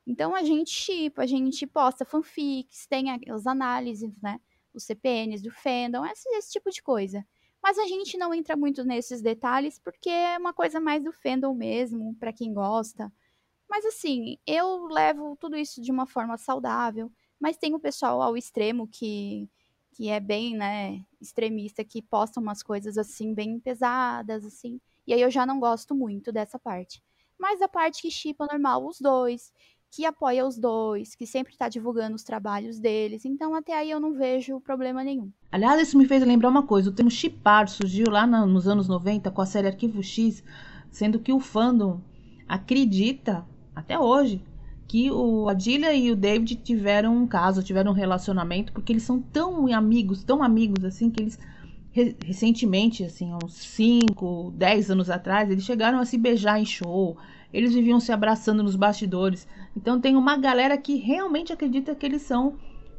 [0.09, 4.41] Então a gente chipa, a gente posta fanfics, tem as análises, né?
[4.73, 7.23] Os CPNs do fandom, esse, esse tipo de coisa.
[7.61, 11.53] Mas a gente não entra muito nesses detalhes porque é uma coisa mais do fandom
[11.53, 13.13] mesmo, para quem gosta.
[13.69, 18.35] Mas assim, eu levo tudo isso de uma forma saudável, mas tem o pessoal ao
[18.35, 19.47] extremo que
[19.91, 24.79] que é bem, né, extremista, que posta umas coisas assim bem pesadas assim.
[25.05, 27.03] E aí eu já não gosto muito dessa parte.
[27.37, 29.51] Mas a parte que chipa normal os dois,
[29.91, 33.25] que apoia os dois, que sempre está divulgando os trabalhos deles.
[33.25, 35.31] Então, até aí eu não vejo problema nenhum.
[35.51, 39.31] Aliás, isso me fez lembrar uma coisa: o termo chipar surgiu lá nos anos 90
[39.31, 40.43] com a série Arquivo X,
[40.91, 42.01] sendo que o fandom
[42.47, 44.43] acredita, até hoje,
[44.87, 49.19] que o Adilha e o David tiveram um caso, tiveram um relacionamento, porque eles são
[49.21, 51.39] tão amigos, tão amigos assim, que eles
[52.23, 57.17] recentemente, assim, uns 5, 10 anos atrás, eles chegaram a se beijar em show,
[57.53, 59.47] eles viviam se abraçando nos bastidores.
[59.75, 62.57] Então tem uma galera que realmente acredita que eles são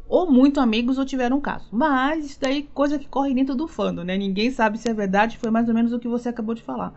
[0.09, 1.68] ou muito amigos ou tiveram um caso.
[1.70, 4.16] Mas isso daí coisa que corre dentro do fandom, né?
[4.18, 6.92] Ninguém sabe se é verdade, foi mais ou menos o que você acabou de falar.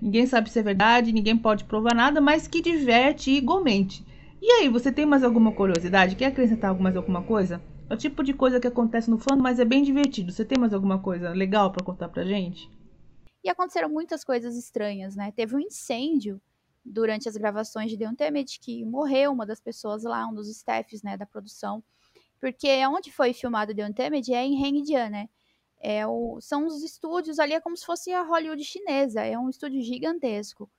[0.00, 4.04] Ninguém sabe se é verdade, ninguém pode provar nada, mas que diverte igualmente.
[4.40, 6.16] E aí, você tem mais alguma curiosidade?
[6.16, 7.62] Quer acrescentar mais alguma coisa?
[7.88, 10.32] É o tipo de coisa que acontece no fandom, mas é bem divertido.
[10.32, 12.68] Você tem mais alguma coisa legal para contar pra gente?
[13.42, 15.32] E aconteceram muitas coisas estranhas, né?
[15.32, 16.40] Teve um incêndio
[16.84, 21.02] durante as gravações de The Untamed, que morreu uma das pessoas lá, um dos staffs,
[21.02, 21.82] né, da produção.
[22.40, 25.28] Porque onde foi filmado The Untamed é em Hengdian, né?
[25.80, 29.48] É o, são os estúdios ali, é como se fosse a Hollywood chinesa, é um
[29.48, 30.70] estúdio gigantesco.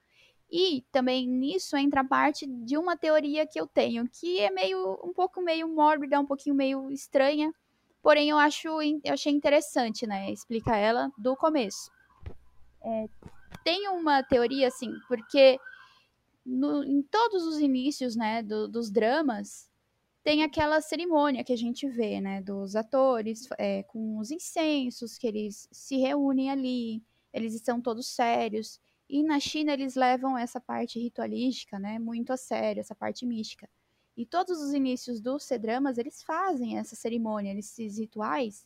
[0.51, 5.11] E também nisso entra parte de uma teoria que eu tenho, que é meio um
[5.11, 7.51] pouco meio mórbida, um pouquinho meio estranha,
[8.01, 11.91] porém eu acho eu achei interessante, né, explicar ela do começo.
[12.83, 13.07] É,
[13.63, 15.59] tem uma teoria assim, porque
[16.45, 19.69] no, em todos os inícios, né, do, dos dramas,
[20.23, 25.27] tem aquela cerimônia que a gente vê, né, dos atores é, com os incensos, que
[25.27, 28.79] eles se reúnem ali, eles estão todos sérios.
[29.07, 33.69] E na China eles levam essa parte ritualística, né, muito a sério, essa parte mística.
[34.17, 38.65] E todos os inícios dos C-dramas, eles fazem essa cerimônia, esses rituais,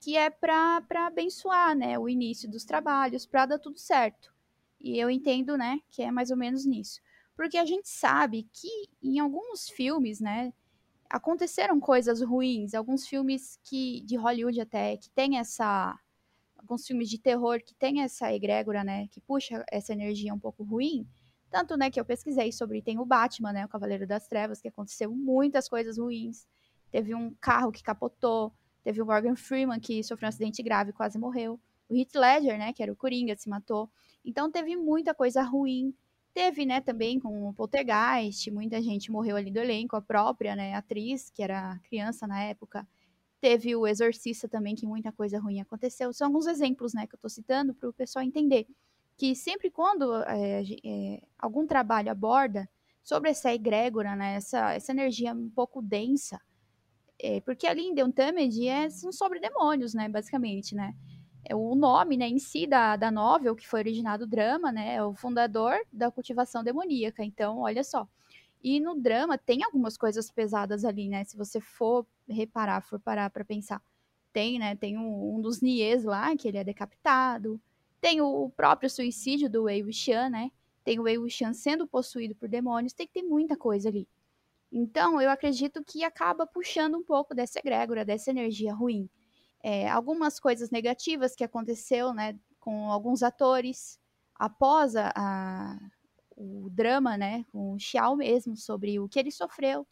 [0.00, 4.32] que é para abençoar, né, o início dos trabalhos, para dar tudo certo.
[4.80, 7.00] E eu entendo, né, que é mais ou menos nisso.
[7.36, 10.52] Porque a gente sabe que em alguns filmes, né,
[11.10, 15.98] aconteceram coisas ruins, alguns filmes que de Hollywood até que tem essa
[16.56, 20.64] alguns filmes de terror que tem essa egrégora, né, que puxa essa energia um pouco
[20.64, 21.06] ruim.
[21.50, 24.68] Tanto, né, que eu pesquisei sobre tem o Batman, né, o Cavaleiro das Trevas, que
[24.68, 26.46] aconteceu muitas coisas ruins.
[26.90, 30.92] Teve um carro que capotou, teve o Morgan Freeman que sofreu um acidente grave e
[30.94, 31.60] quase morreu.
[31.88, 33.88] O Heath Ledger, né, que era o Coringa, se matou.
[34.24, 35.94] Então teve muita coisa ruim
[36.36, 40.74] Teve, né, também com o Poltergeist, muita gente morreu ali do elenco, a própria, né,
[40.74, 42.86] atriz, que era criança na época.
[43.40, 46.12] Teve o Exorcista também, que muita coisa ruim aconteceu.
[46.12, 48.66] São alguns exemplos, né, que eu tô citando para o pessoal entender
[49.16, 52.68] que sempre quando é, é, algum trabalho aborda
[53.02, 56.38] sobre essa egrégora, né, essa, essa energia um pouco densa,
[57.18, 60.94] é, porque ali em The Untamed é, são sobre demônios, né, basicamente, né,
[61.54, 64.96] o nome né, em si da, da novel, que foi originado o drama, né?
[64.96, 67.24] É o fundador da cultivação demoníaca.
[67.24, 68.08] Então, olha só.
[68.62, 71.24] E no drama tem algumas coisas pesadas ali, né?
[71.24, 73.82] Se você for reparar, for parar para pensar.
[74.32, 74.74] Tem, né?
[74.76, 77.60] Tem um, um, dos Nies lá, que ele é decapitado.
[78.00, 80.50] Tem o próprio suicídio do Wei Wuxian, né?
[80.84, 82.92] Tem o Wei Wuxian sendo possuído por demônios.
[82.92, 84.08] Tem que ter muita coisa ali.
[84.72, 89.08] Então, eu acredito que acaba puxando um pouco dessa egrégora, dessa energia ruim
[89.62, 93.98] é, algumas coisas negativas que aconteceu, né, com alguns atores
[94.34, 95.78] após a, a,
[96.36, 99.86] o drama, né, com o Xiao mesmo, sobre o que ele sofreu,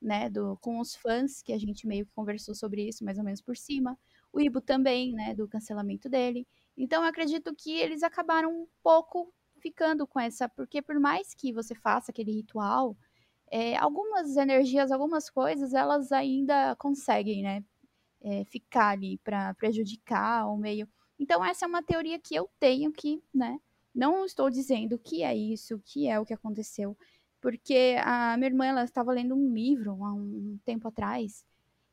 [0.00, 3.24] né, do, com os fãs, que a gente meio que conversou sobre isso, mais ou
[3.24, 3.98] menos por cima.
[4.32, 6.46] O Ibo também, né, do cancelamento dele.
[6.76, 11.52] Então, eu acredito que eles acabaram um pouco ficando com essa, porque por mais que
[11.52, 12.96] você faça aquele ritual,
[13.50, 17.64] é, algumas energias, algumas coisas, elas ainda conseguem, né,
[18.22, 20.88] é, ficar ali para prejudicar o meio.
[21.18, 23.58] Então, essa é uma teoria que eu tenho que, né?
[23.94, 26.96] Não estou dizendo que é isso, que é o que aconteceu,
[27.40, 31.44] porque a minha irmã ela estava lendo um livro há um tempo atrás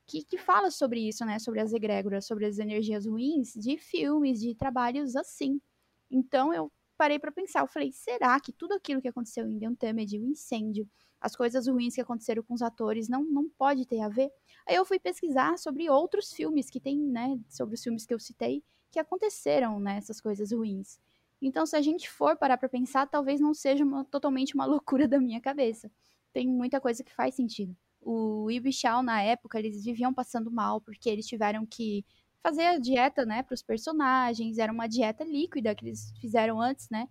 [0.07, 1.37] que, que fala sobre isso, né?
[1.37, 5.59] Sobre as egrégoras, sobre as energias ruins de filmes, de trabalhos assim.
[6.09, 10.17] Então eu parei para pensar, eu falei, será que tudo aquilo que aconteceu em Untamed,
[10.17, 14.07] o incêndio, as coisas ruins que aconteceram com os atores não, não pode ter a
[14.07, 14.31] ver?
[14.67, 18.19] Aí eu fui pesquisar sobre outros filmes que tem, né, sobre os filmes que eu
[18.19, 18.61] citei,
[18.91, 20.99] que aconteceram, né, essas coisas ruins.
[21.41, 25.07] Então, se a gente for parar para pensar, talvez não seja uma, totalmente uma loucura
[25.07, 25.89] da minha cabeça.
[26.33, 27.75] Tem muita coisa que faz sentido.
[28.01, 32.05] O Ibi Shaw, na época, eles viviam passando mal porque eles tiveram que
[32.43, 34.57] fazer a dieta, né, para os personagens.
[34.57, 37.07] Era uma dieta líquida que eles fizeram antes, né?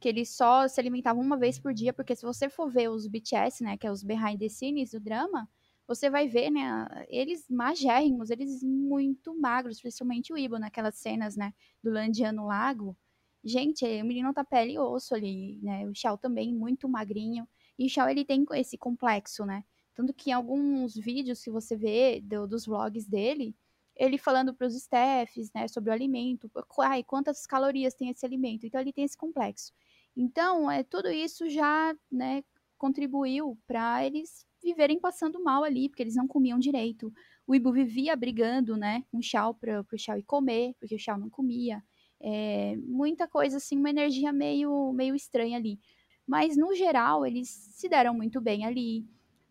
[0.00, 3.06] Que eles só se alimentavam uma vez por dia, porque se você for ver os
[3.06, 5.48] BTS, né, que é os behind the scenes do drama,
[5.88, 11.54] você vai ver, né, eles magérrimos, eles muito magros, principalmente o Ibo, naquelas cenas, né,
[11.82, 12.96] do Landia no lago.
[13.42, 15.86] Gente, o menino tá pele e osso ali, né?
[15.88, 17.48] O Shao também muito magrinho.
[17.78, 19.64] E o Shao, ele tem esse complexo, né?
[19.94, 23.56] Tanto que em alguns vídeos que você vê do, dos vlogs dele,
[23.96, 28.66] ele falando para os staffs, né, sobre o alimento, ai, quantas calorias tem esse alimento.
[28.66, 29.72] Então ele tem esse complexo.
[30.16, 32.44] Então, é tudo isso já, né,
[32.76, 37.12] contribuiu para eles viverem passando mal ali, porque eles não comiam direito.
[37.46, 40.98] O Ibu vivia brigando, né, com o Shao para o Shao ir comer, porque o
[40.98, 41.82] Shao não comia.
[42.20, 45.78] É, muita coisa assim, uma energia meio, meio estranha ali.
[46.26, 49.06] Mas no geral, eles se deram muito bem ali.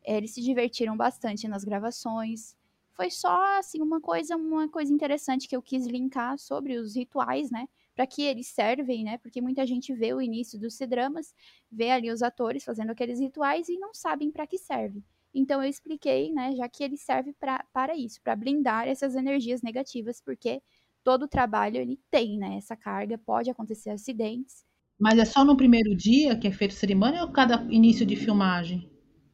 [0.05, 2.55] É, eles se divertiram bastante nas gravações.
[2.93, 7.49] Foi só assim uma coisa, uma coisa interessante que eu quis linkar sobre os rituais,
[7.51, 7.67] né?
[7.97, 9.17] Para que eles servem, né?
[9.17, 11.33] Porque muita gente vê o início dos C-dramas,
[11.71, 15.03] vê ali os atores fazendo aqueles rituais e não sabem para que serve.
[15.33, 19.63] Então eu expliquei, né, já que ele serve pra, para isso, para blindar essas energias
[19.63, 20.61] negativas, porque
[21.03, 24.63] todo o trabalho ele tem, né, essa carga, pode acontecer acidentes.
[24.99, 28.87] Mas é só no primeiro dia que é feito cerimônia ou cada início de filmagem?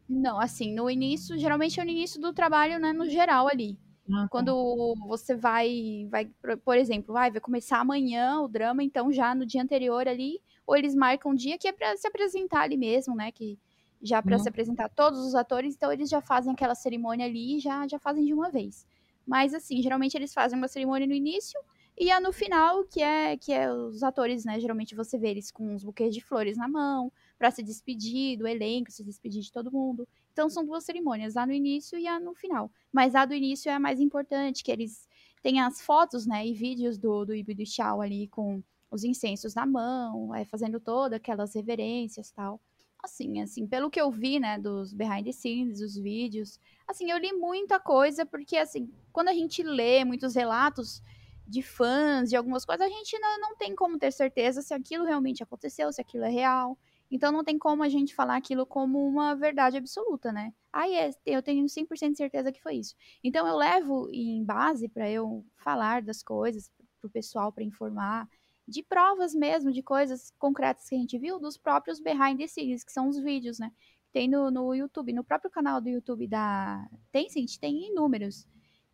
[0.08, 3.78] Não, assim, no início, geralmente é no início do trabalho, né, no geral ali.
[4.12, 4.28] Ah, tá.
[4.30, 6.30] Quando você vai, vai,
[6.64, 10.76] por exemplo, vai, vai começar amanhã o drama, então já no dia anterior ali, ou
[10.76, 13.58] eles marcam um dia que é para se apresentar ali mesmo, né, que
[14.02, 14.44] já para uhum.
[14.44, 17.98] se apresentar todos os atores, então eles já fazem aquela cerimônia ali e já já
[17.98, 18.86] fazem de uma vez.
[19.26, 21.58] Mas assim, geralmente eles fazem uma cerimônia no início
[21.98, 25.52] e a no final, que é que é os atores, né, geralmente você vê eles
[25.52, 29.52] com uns buquês de flores na mão para se despedir do elenco, se despedir de
[29.52, 30.08] todo mundo.
[30.32, 32.72] Então são duas cerimônias, a no início e a no final.
[32.92, 35.08] Mas a do início é a mais importante, que eles
[35.42, 39.56] têm as fotos, né, e vídeos do do Ibi do Xiao ali com os incensos
[39.56, 42.60] na mão, é, fazendo todas aquelas reverências tal
[43.04, 47.18] assim, assim, pelo que eu vi, né, dos behind the scenes, dos vídeos, assim, eu
[47.18, 51.04] li muita coisa, porque, assim, quando a gente lê muitos relatos
[51.48, 55.06] de fãs, de algumas coisas, a gente não, não tem como ter certeza se aquilo
[55.06, 56.78] realmente aconteceu, se aquilo é real.
[57.12, 60.52] Então não tem como a gente falar aquilo como uma verdade absoluta, né?
[60.72, 62.96] Ah, é, eu tenho 100% de certeza que foi isso.
[63.24, 68.28] Então eu levo em base para eu falar das coisas pro pessoal para informar
[68.68, 72.84] de provas mesmo, de coisas concretas que a gente viu, dos próprios behind the scenes,
[72.84, 73.72] que são os vídeos, né?
[74.12, 78.48] Tem no, no YouTube, no próprio canal do YouTube da Tencent, tem inúmeros.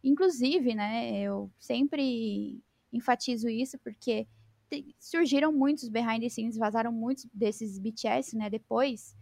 [0.04, 4.28] Inclusive, né, eu sempre enfatizo isso porque
[5.00, 9.16] surgiram muitos behind the scenes, vazaram muitos desses BTS, né, depois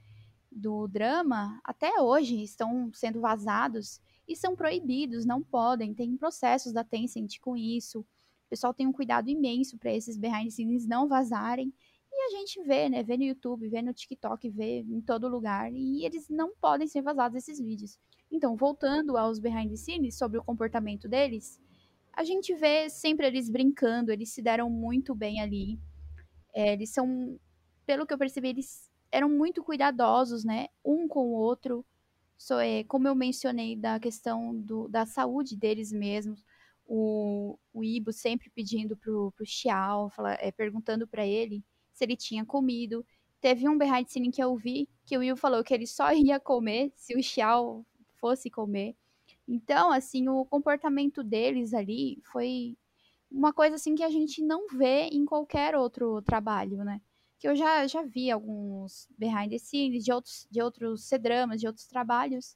[0.51, 6.83] do drama, até hoje estão sendo vazados e são proibidos, não podem, tem processos da
[6.83, 7.99] Tencent com isso.
[8.01, 11.73] O pessoal tem um cuidado imenso para esses behind the scenes não vazarem.
[12.11, 13.03] E a gente vê, né?
[13.03, 15.71] Vê no YouTube, vê no TikTok, vê em todo lugar.
[15.71, 17.99] E eles não podem ser vazados esses vídeos.
[18.31, 21.59] Então, voltando aos behind the scenes, sobre o comportamento deles,
[22.13, 25.79] a gente vê sempre eles brincando, eles se deram muito bem ali.
[26.53, 27.39] É, eles são,
[27.85, 30.67] pelo que eu percebi, eles eram muito cuidadosos, né?
[30.83, 31.85] Um com o outro.
[32.37, 36.43] So, é, como eu mencionei da questão do, da saúde deles mesmos
[36.87, 41.63] o, o Ibo sempre pedindo pro, pro Xiao, fala, é, perguntando para ele
[41.93, 43.05] se ele tinha comido.
[43.41, 46.39] Teve um behind scene que eu vi que o Will falou que ele só ia
[46.39, 47.85] comer se o Xiao
[48.19, 48.95] fosse comer.
[49.47, 52.77] Então, assim, o comportamento deles ali foi
[53.31, 57.01] uma coisa assim que a gente não vê em qualquer outro trabalho, né?
[57.39, 61.67] Que eu já, já vi alguns behind the scenes de outros, de outros C-dramas, de
[61.67, 62.55] outros trabalhos,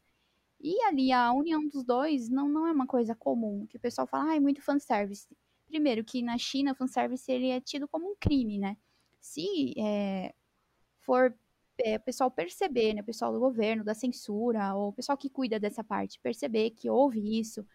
[0.64, 4.08] e ali a união dos dois não, não é uma coisa comum, que o pessoal
[4.08, 5.28] fala, ah, é muito fanservice.
[5.68, 8.78] Primeiro, que na China, fanservice ele é tido como um crime, né?
[9.20, 10.34] Se é,
[11.00, 11.36] for
[11.80, 15.30] é, o pessoal perceber, né, o pessoal do governo, da censura, ou o pessoal que
[15.30, 17.66] cuida dessa parte, perceber que houve isso,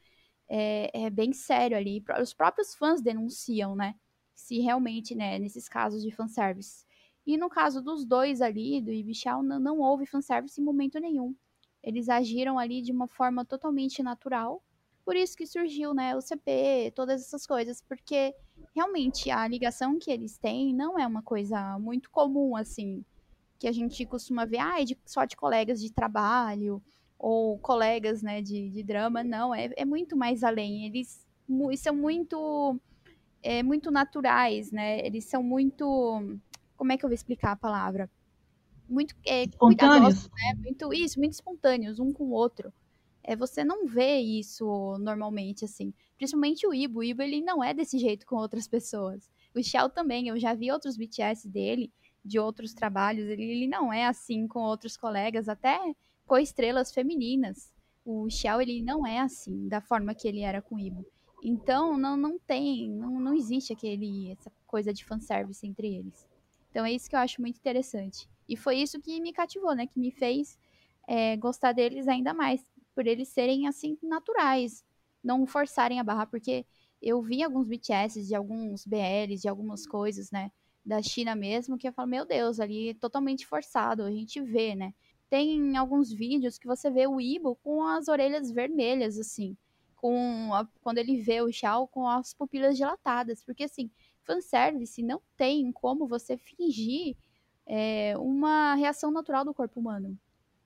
[0.49, 2.03] é, é bem sério ali.
[2.21, 3.95] Os próprios fãs denunciam, né?
[4.35, 6.85] Se realmente, né, nesses casos de fanservice.
[7.27, 11.35] E no caso dos dois ali, do Ibichal, não, não houve fanservice em momento nenhum.
[11.83, 14.63] Eles agiram ali de uma forma totalmente natural.
[15.05, 18.35] Por isso que surgiu, né, o CP, todas essas coisas, porque
[18.75, 23.05] realmente a ligação que eles têm não é uma coisa muito comum, assim,
[23.59, 26.83] que a gente costuma ver, ah, é de, só de colegas de trabalho,
[27.19, 30.87] ou colegas, né, de, de drama, não, é, é muito mais além.
[30.87, 31.27] Eles
[31.79, 32.79] são muito
[33.47, 35.07] é, muito naturais, né?
[35.07, 36.21] Eles são muito.
[36.77, 38.11] Como é que eu vou explicar a palavra?
[38.89, 40.55] Muito é, cuidadosos, né?
[40.59, 42.73] Muito, isso, muito espontâneos, um com o outro.
[43.23, 45.95] É, você não vê isso normalmente, assim.
[46.17, 47.01] Principalmente o Ibo.
[47.01, 49.31] O Ibo, ele não é desse jeito com outras pessoas.
[49.55, 51.93] O Shell também, eu já vi outros BTS dele,
[52.27, 55.79] de outros trabalhos, ele, ele não é assim com outros colegas, até
[56.27, 57.73] com estrelas femininas.
[58.05, 61.05] O Shell, ele não é assim, da forma que ele era com o Ibo.
[61.43, 66.27] Então, não, não tem, não, não existe aquele, essa coisa de fanservice entre eles.
[66.71, 68.29] Então, é isso que eu acho muito interessante.
[68.49, 69.87] E foi isso que me cativou, né?
[69.87, 70.59] Que me fez
[71.07, 72.65] é, gostar deles ainda mais.
[72.95, 74.85] Por eles serem, assim, naturais.
[75.23, 76.65] Não forçarem a barra, porque
[77.01, 80.51] eu vi alguns BTS de alguns BLs, de algumas coisas, né?
[80.87, 84.05] Da China mesmo, que eu falo, meu Deus, ali totalmente forçado.
[84.05, 84.95] A gente vê, né?
[85.29, 89.57] Tem alguns vídeos que você vê o Ibo com as orelhas vermelhas, assim
[89.97, 93.43] com a, quando ele vê o Shao com as pupilas dilatadas.
[93.43, 93.91] Porque, assim,
[94.23, 97.17] fanservice não tem como você fingir
[97.67, 100.17] é, uma reação natural do corpo humano.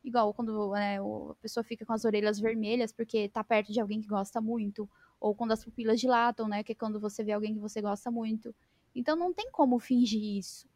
[0.04, 4.00] Igual quando né, a pessoa fica com as orelhas vermelhas porque tá perto de alguém
[4.00, 4.88] que gosta muito.
[5.20, 6.62] Ou quando as pupilas dilatam, né?
[6.62, 8.54] Que é quando você vê alguém que você gosta muito.
[8.94, 10.68] Então não tem como fingir isso.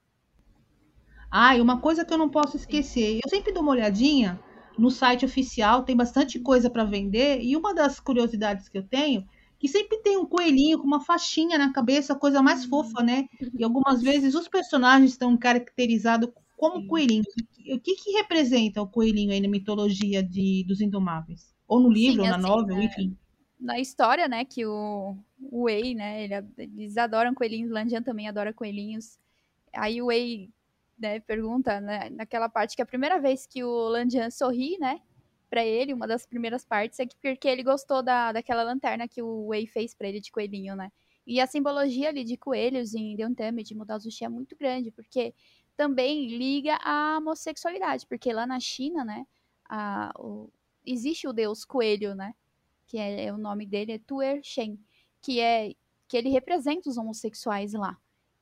[1.31, 3.21] Ah, e uma coisa que eu não posso esquecer.
[3.25, 4.41] Eu sempre dou uma olhadinha
[4.79, 7.41] no site oficial, tem bastante coisa para vender.
[7.43, 9.27] E uma das curiosidades que eu tenho,
[9.59, 13.27] que sempre tem um coelhinho com uma faixinha na cabeça, coisa mais fofa, né?
[13.59, 17.27] E algumas vezes os personagens estão caracterizados como coelhinhos.
[17.73, 21.53] O que, que representa o coelhinho aí na mitologia de, dos Indomáveis?
[21.67, 22.85] Ou no livro, Sim, ou na assim, novel, é...
[22.85, 23.17] enfim
[23.65, 25.17] na história, né, que o,
[25.51, 29.19] o Wei, né, ele, eles adoram coelhinhos, Landian também adora coelhinhos.
[29.73, 30.51] Aí o Wei
[30.99, 35.01] né, pergunta, né, naquela parte que a primeira vez que o Landian sorri, né,
[35.51, 39.23] para ele, uma das primeiras partes, é que porque ele gostou da, daquela lanterna que
[39.23, 40.91] o Wei fez para ele de coelhinho, né.
[41.27, 43.17] E a simbologia ali de coelhos em
[43.75, 45.35] mudar o sushi, é muito grande, porque
[45.77, 49.27] também liga à homossexualidade, porque lá na China, né,
[49.69, 50.51] a, o,
[50.85, 52.35] existe o deus coelho, né,
[52.87, 54.79] que é, o nome dele é Tuer Shen,
[55.25, 55.73] que é
[56.07, 57.97] que ele representa os homossexuais lá.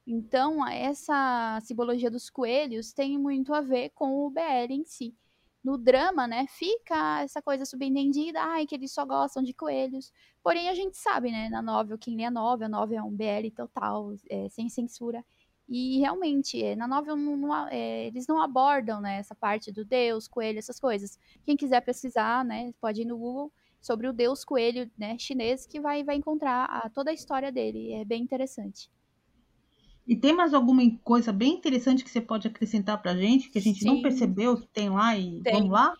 [0.05, 5.15] Então, essa simbologia dos coelhos tem muito a ver com o BL em si.
[5.63, 10.13] No drama, né, fica essa coisa subentendida, ai, que eles só gostam de coelhos.
[10.43, 13.15] Porém, a gente sabe, né, na novel, quem lê a novel, a novel é um
[13.15, 15.25] BL total, é, sem censura.
[15.69, 19.85] E realmente, é, na novel não, não, é, eles não abordam né, essa parte do
[19.85, 21.17] Deus, coelho, essas coisas.
[21.45, 23.53] Quem quiser pesquisar, né, pode ir no Google
[23.83, 27.93] sobre o Deus coelho né, chinês que vai, vai encontrar a, toda a história dele.
[27.93, 28.89] É bem interessante.
[30.07, 33.63] E tem mais alguma coisa bem interessante que você pode acrescentar pra gente, que a
[33.63, 33.87] gente Sim.
[33.87, 35.55] não percebeu que tem lá e tem.
[35.55, 35.95] vamos lá?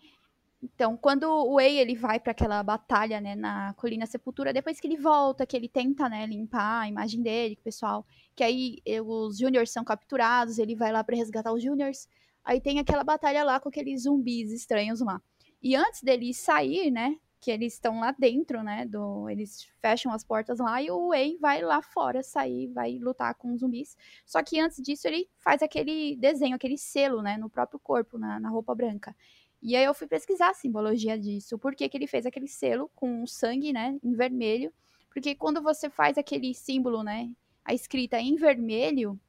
[0.61, 4.87] Então, quando o Wei ele vai para aquela batalha, né, na Colina Sepultura, depois que
[4.87, 9.01] ele volta, que ele tenta, né, limpar a imagem dele, o pessoal, que aí eh,
[9.01, 12.07] os Juniors são capturados, ele vai lá para resgatar os Juniors.
[12.45, 15.21] Aí tem aquela batalha lá com aqueles zumbis estranhos lá.
[15.61, 18.85] E antes dele sair, né, que eles estão lá dentro, né?
[18.85, 23.35] Do, eles fecham as portas lá e o Wei vai lá fora sair, vai lutar
[23.35, 23.97] com os zumbis.
[24.25, 27.35] Só que antes disso ele faz aquele desenho, aquele selo, né?
[27.37, 29.13] No próprio corpo, na, na roupa branca.
[29.61, 31.59] E aí eu fui pesquisar a simbologia disso.
[31.59, 33.97] Por que, ele fez aquele selo com sangue, né?
[34.01, 34.71] Em vermelho.
[35.09, 37.29] Porque quando você faz aquele símbolo, né?
[37.65, 39.19] A escrita em vermelho,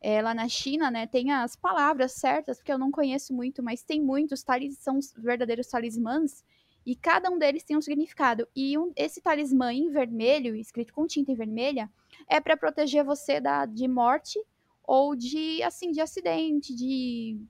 [0.00, 3.84] é, lá na China, né, tem as palavras certas, porque eu não conheço muito, mas
[3.84, 6.44] tem muitos, talis, são verdadeiros talismãs,
[6.84, 8.46] e cada um deles tem um significado.
[8.54, 11.90] E um, esse talismã em vermelho, escrito com tinta em vermelha,
[12.28, 14.38] é para proteger você da, de morte
[14.82, 17.40] ou de, assim, de acidente, de,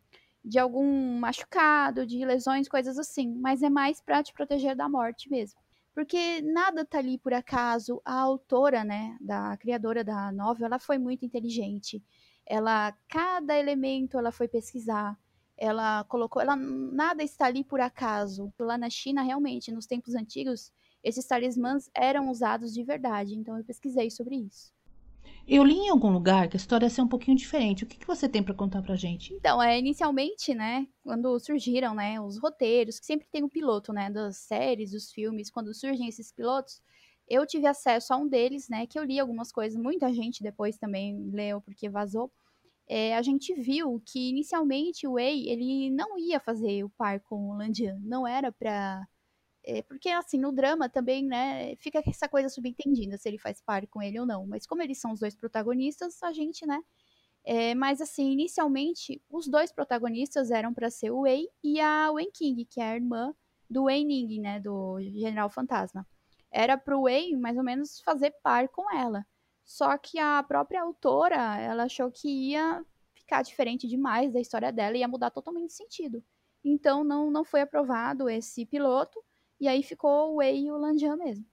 [0.45, 3.35] de algum machucado, de lesões, coisas assim.
[3.35, 5.59] Mas é mais para te proteger da morte mesmo.
[5.95, 8.01] Porque nada tá ali por acaso.
[8.05, 12.03] A autora, né, da criadora da novela, ela foi muito inteligente.
[12.47, 15.19] Ela, cada elemento ela foi pesquisar
[15.63, 18.53] ela colocou, ela nada está ali por acaso.
[18.59, 20.73] Lá na China, realmente, nos tempos antigos,
[21.05, 23.37] esses talismãs eram usados de verdade.
[23.37, 24.73] Então eu pesquisei sobre isso.
[25.47, 27.85] Eu li em algum lugar que a história ia ser um pouquinho diferente.
[27.85, 29.33] O que, que você tem para contar pra gente?
[29.35, 34.11] Então, é, inicialmente, né, quando surgiram, né, os roteiros, que sempre tem um piloto, né,
[34.11, 36.83] das séries, dos filmes, quando surgem esses pilotos,
[37.29, 40.77] eu tive acesso a um deles, né, que eu li algumas coisas, muita gente depois
[40.77, 42.33] também leu porque vazou
[42.89, 47.51] é, a gente viu que inicialmente o Wei ele não ia fazer o par com
[47.51, 49.07] o Landian, não era pra.
[49.65, 53.87] É, porque assim, no drama também, né, fica essa coisa subentendida se ele faz par
[53.87, 54.47] com ele ou não.
[54.47, 56.83] Mas como eles são os dois protagonistas, a gente, né.
[57.45, 62.31] É, mas assim, inicialmente, os dois protagonistas eram para ser o Wei e a Wen
[62.33, 63.35] King, que é a irmã
[63.71, 66.07] do Wei Ning, né, do General Fantasma.
[66.51, 69.27] Era pro Wei, mais ou menos, fazer par com ela.
[69.65, 72.85] Só que a própria autora, ela achou que ia
[73.15, 76.23] ficar diferente demais da história dela e ia mudar totalmente de sentido.
[76.65, 79.23] Então não, não foi aprovado esse piloto
[79.61, 81.47] e aí ficou o Wei e o Lanjian mesmo.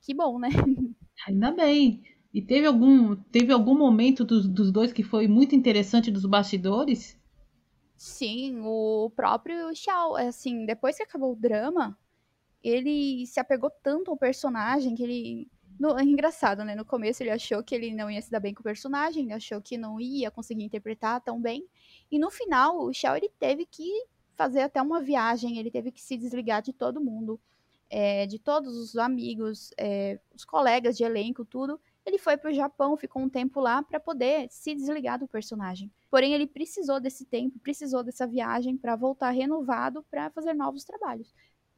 [0.00, 0.48] Que bom, né?
[1.26, 2.02] Ainda bem.
[2.32, 7.20] E teve algum, teve algum momento dos, dos dois que foi muito interessante dos bastidores?
[7.96, 11.96] Sim, o próprio Xiao, assim, depois que acabou o drama,
[12.62, 15.50] ele se apegou tanto ao personagem que ele.
[15.82, 16.76] No, é engraçado, né?
[16.76, 19.32] No começo ele achou que ele não ia se dar bem com o personagem, ele
[19.32, 21.66] achou que não ia conseguir interpretar tão bem.
[22.08, 23.90] E no final, o Xiao ele teve que
[24.36, 27.40] fazer até uma viagem, ele teve que se desligar de todo mundo,
[27.90, 31.80] é, de todos os amigos, é, os colegas de elenco, tudo.
[32.06, 35.90] Ele foi para o Japão, ficou um tempo lá para poder se desligar do personagem.
[36.08, 41.34] Porém, ele precisou desse tempo, precisou dessa viagem para voltar renovado para fazer novos trabalhos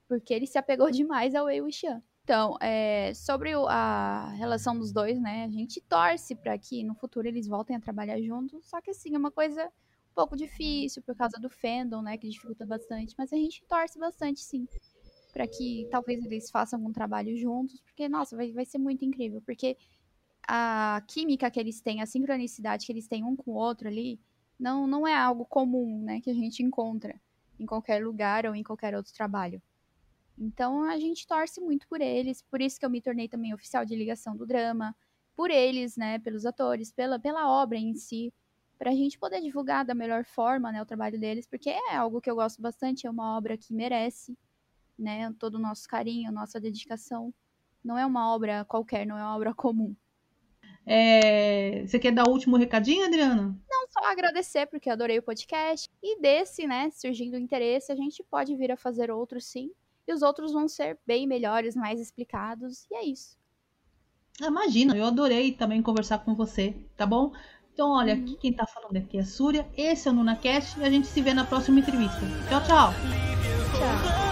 [0.06, 2.02] porque ele se apegou demais ao Wei Wuxian.
[2.24, 5.44] Então, é, sobre a relação dos dois, né?
[5.44, 8.64] A gente torce para que no futuro eles voltem a trabalhar juntos.
[8.64, 12.16] Só que assim, é uma coisa um pouco difícil por causa do fandom, né?
[12.16, 13.14] Que dificulta bastante.
[13.18, 14.66] Mas a gente torce bastante, sim.
[15.34, 17.82] para que talvez eles façam algum trabalho juntos.
[17.82, 19.42] Porque, nossa, vai, vai ser muito incrível.
[19.42, 19.76] Porque
[20.48, 24.18] a química que eles têm, a sincronicidade que eles têm um com o outro ali,
[24.58, 26.22] não, não é algo comum, né?
[26.22, 27.20] Que a gente encontra
[27.60, 29.60] em qualquer lugar ou em qualquer outro trabalho.
[30.38, 33.84] Então a gente torce muito por eles, por isso que eu me tornei também oficial
[33.84, 34.94] de ligação do drama,
[35.36, 38.32] por eles, né, pelos atores, pela, pela obra em si,
[38.78, 42.20] para a gente poder divulgar da melhor forma, né, o trabalho deles, porque é algo
[42.20, 44.36] que eu gosto bastante, é uma obra que merece,
[44.98, 47.32] né, todo o nosso carinho, nossa dedicação.
[47.82, 49.94] Não é uma obra qualquer, não é uma obra comum.
[50.86, 51.86] É...
[51.86, 53.58] Você quer dar o último recadinho, Adriana?
[53.68, 55.88] Não, só agradecer, porque adorei o podcast.
[56.02, 59.70] E desse, né, surgindo o interesse, a gente pode vir a fazer outro sim
[60.06, 63.36] e os outros vão ser bem melhores, mais explicados, e é isso.
[64.40, 67.32] Ah, imagina, eu adorei também conversar com você, tá bom?
[67.72, 68.22] Então, olha, uhum.
[68.22, 71.06] aqui quem tá falando aqui é a Súria, esse é o NunaCast e a gente
[71.06, 72.20] se vê na próxima entrevista.
[72.48, 72.92] Tchau, tchau!
[73.78, 74.23] Tchau!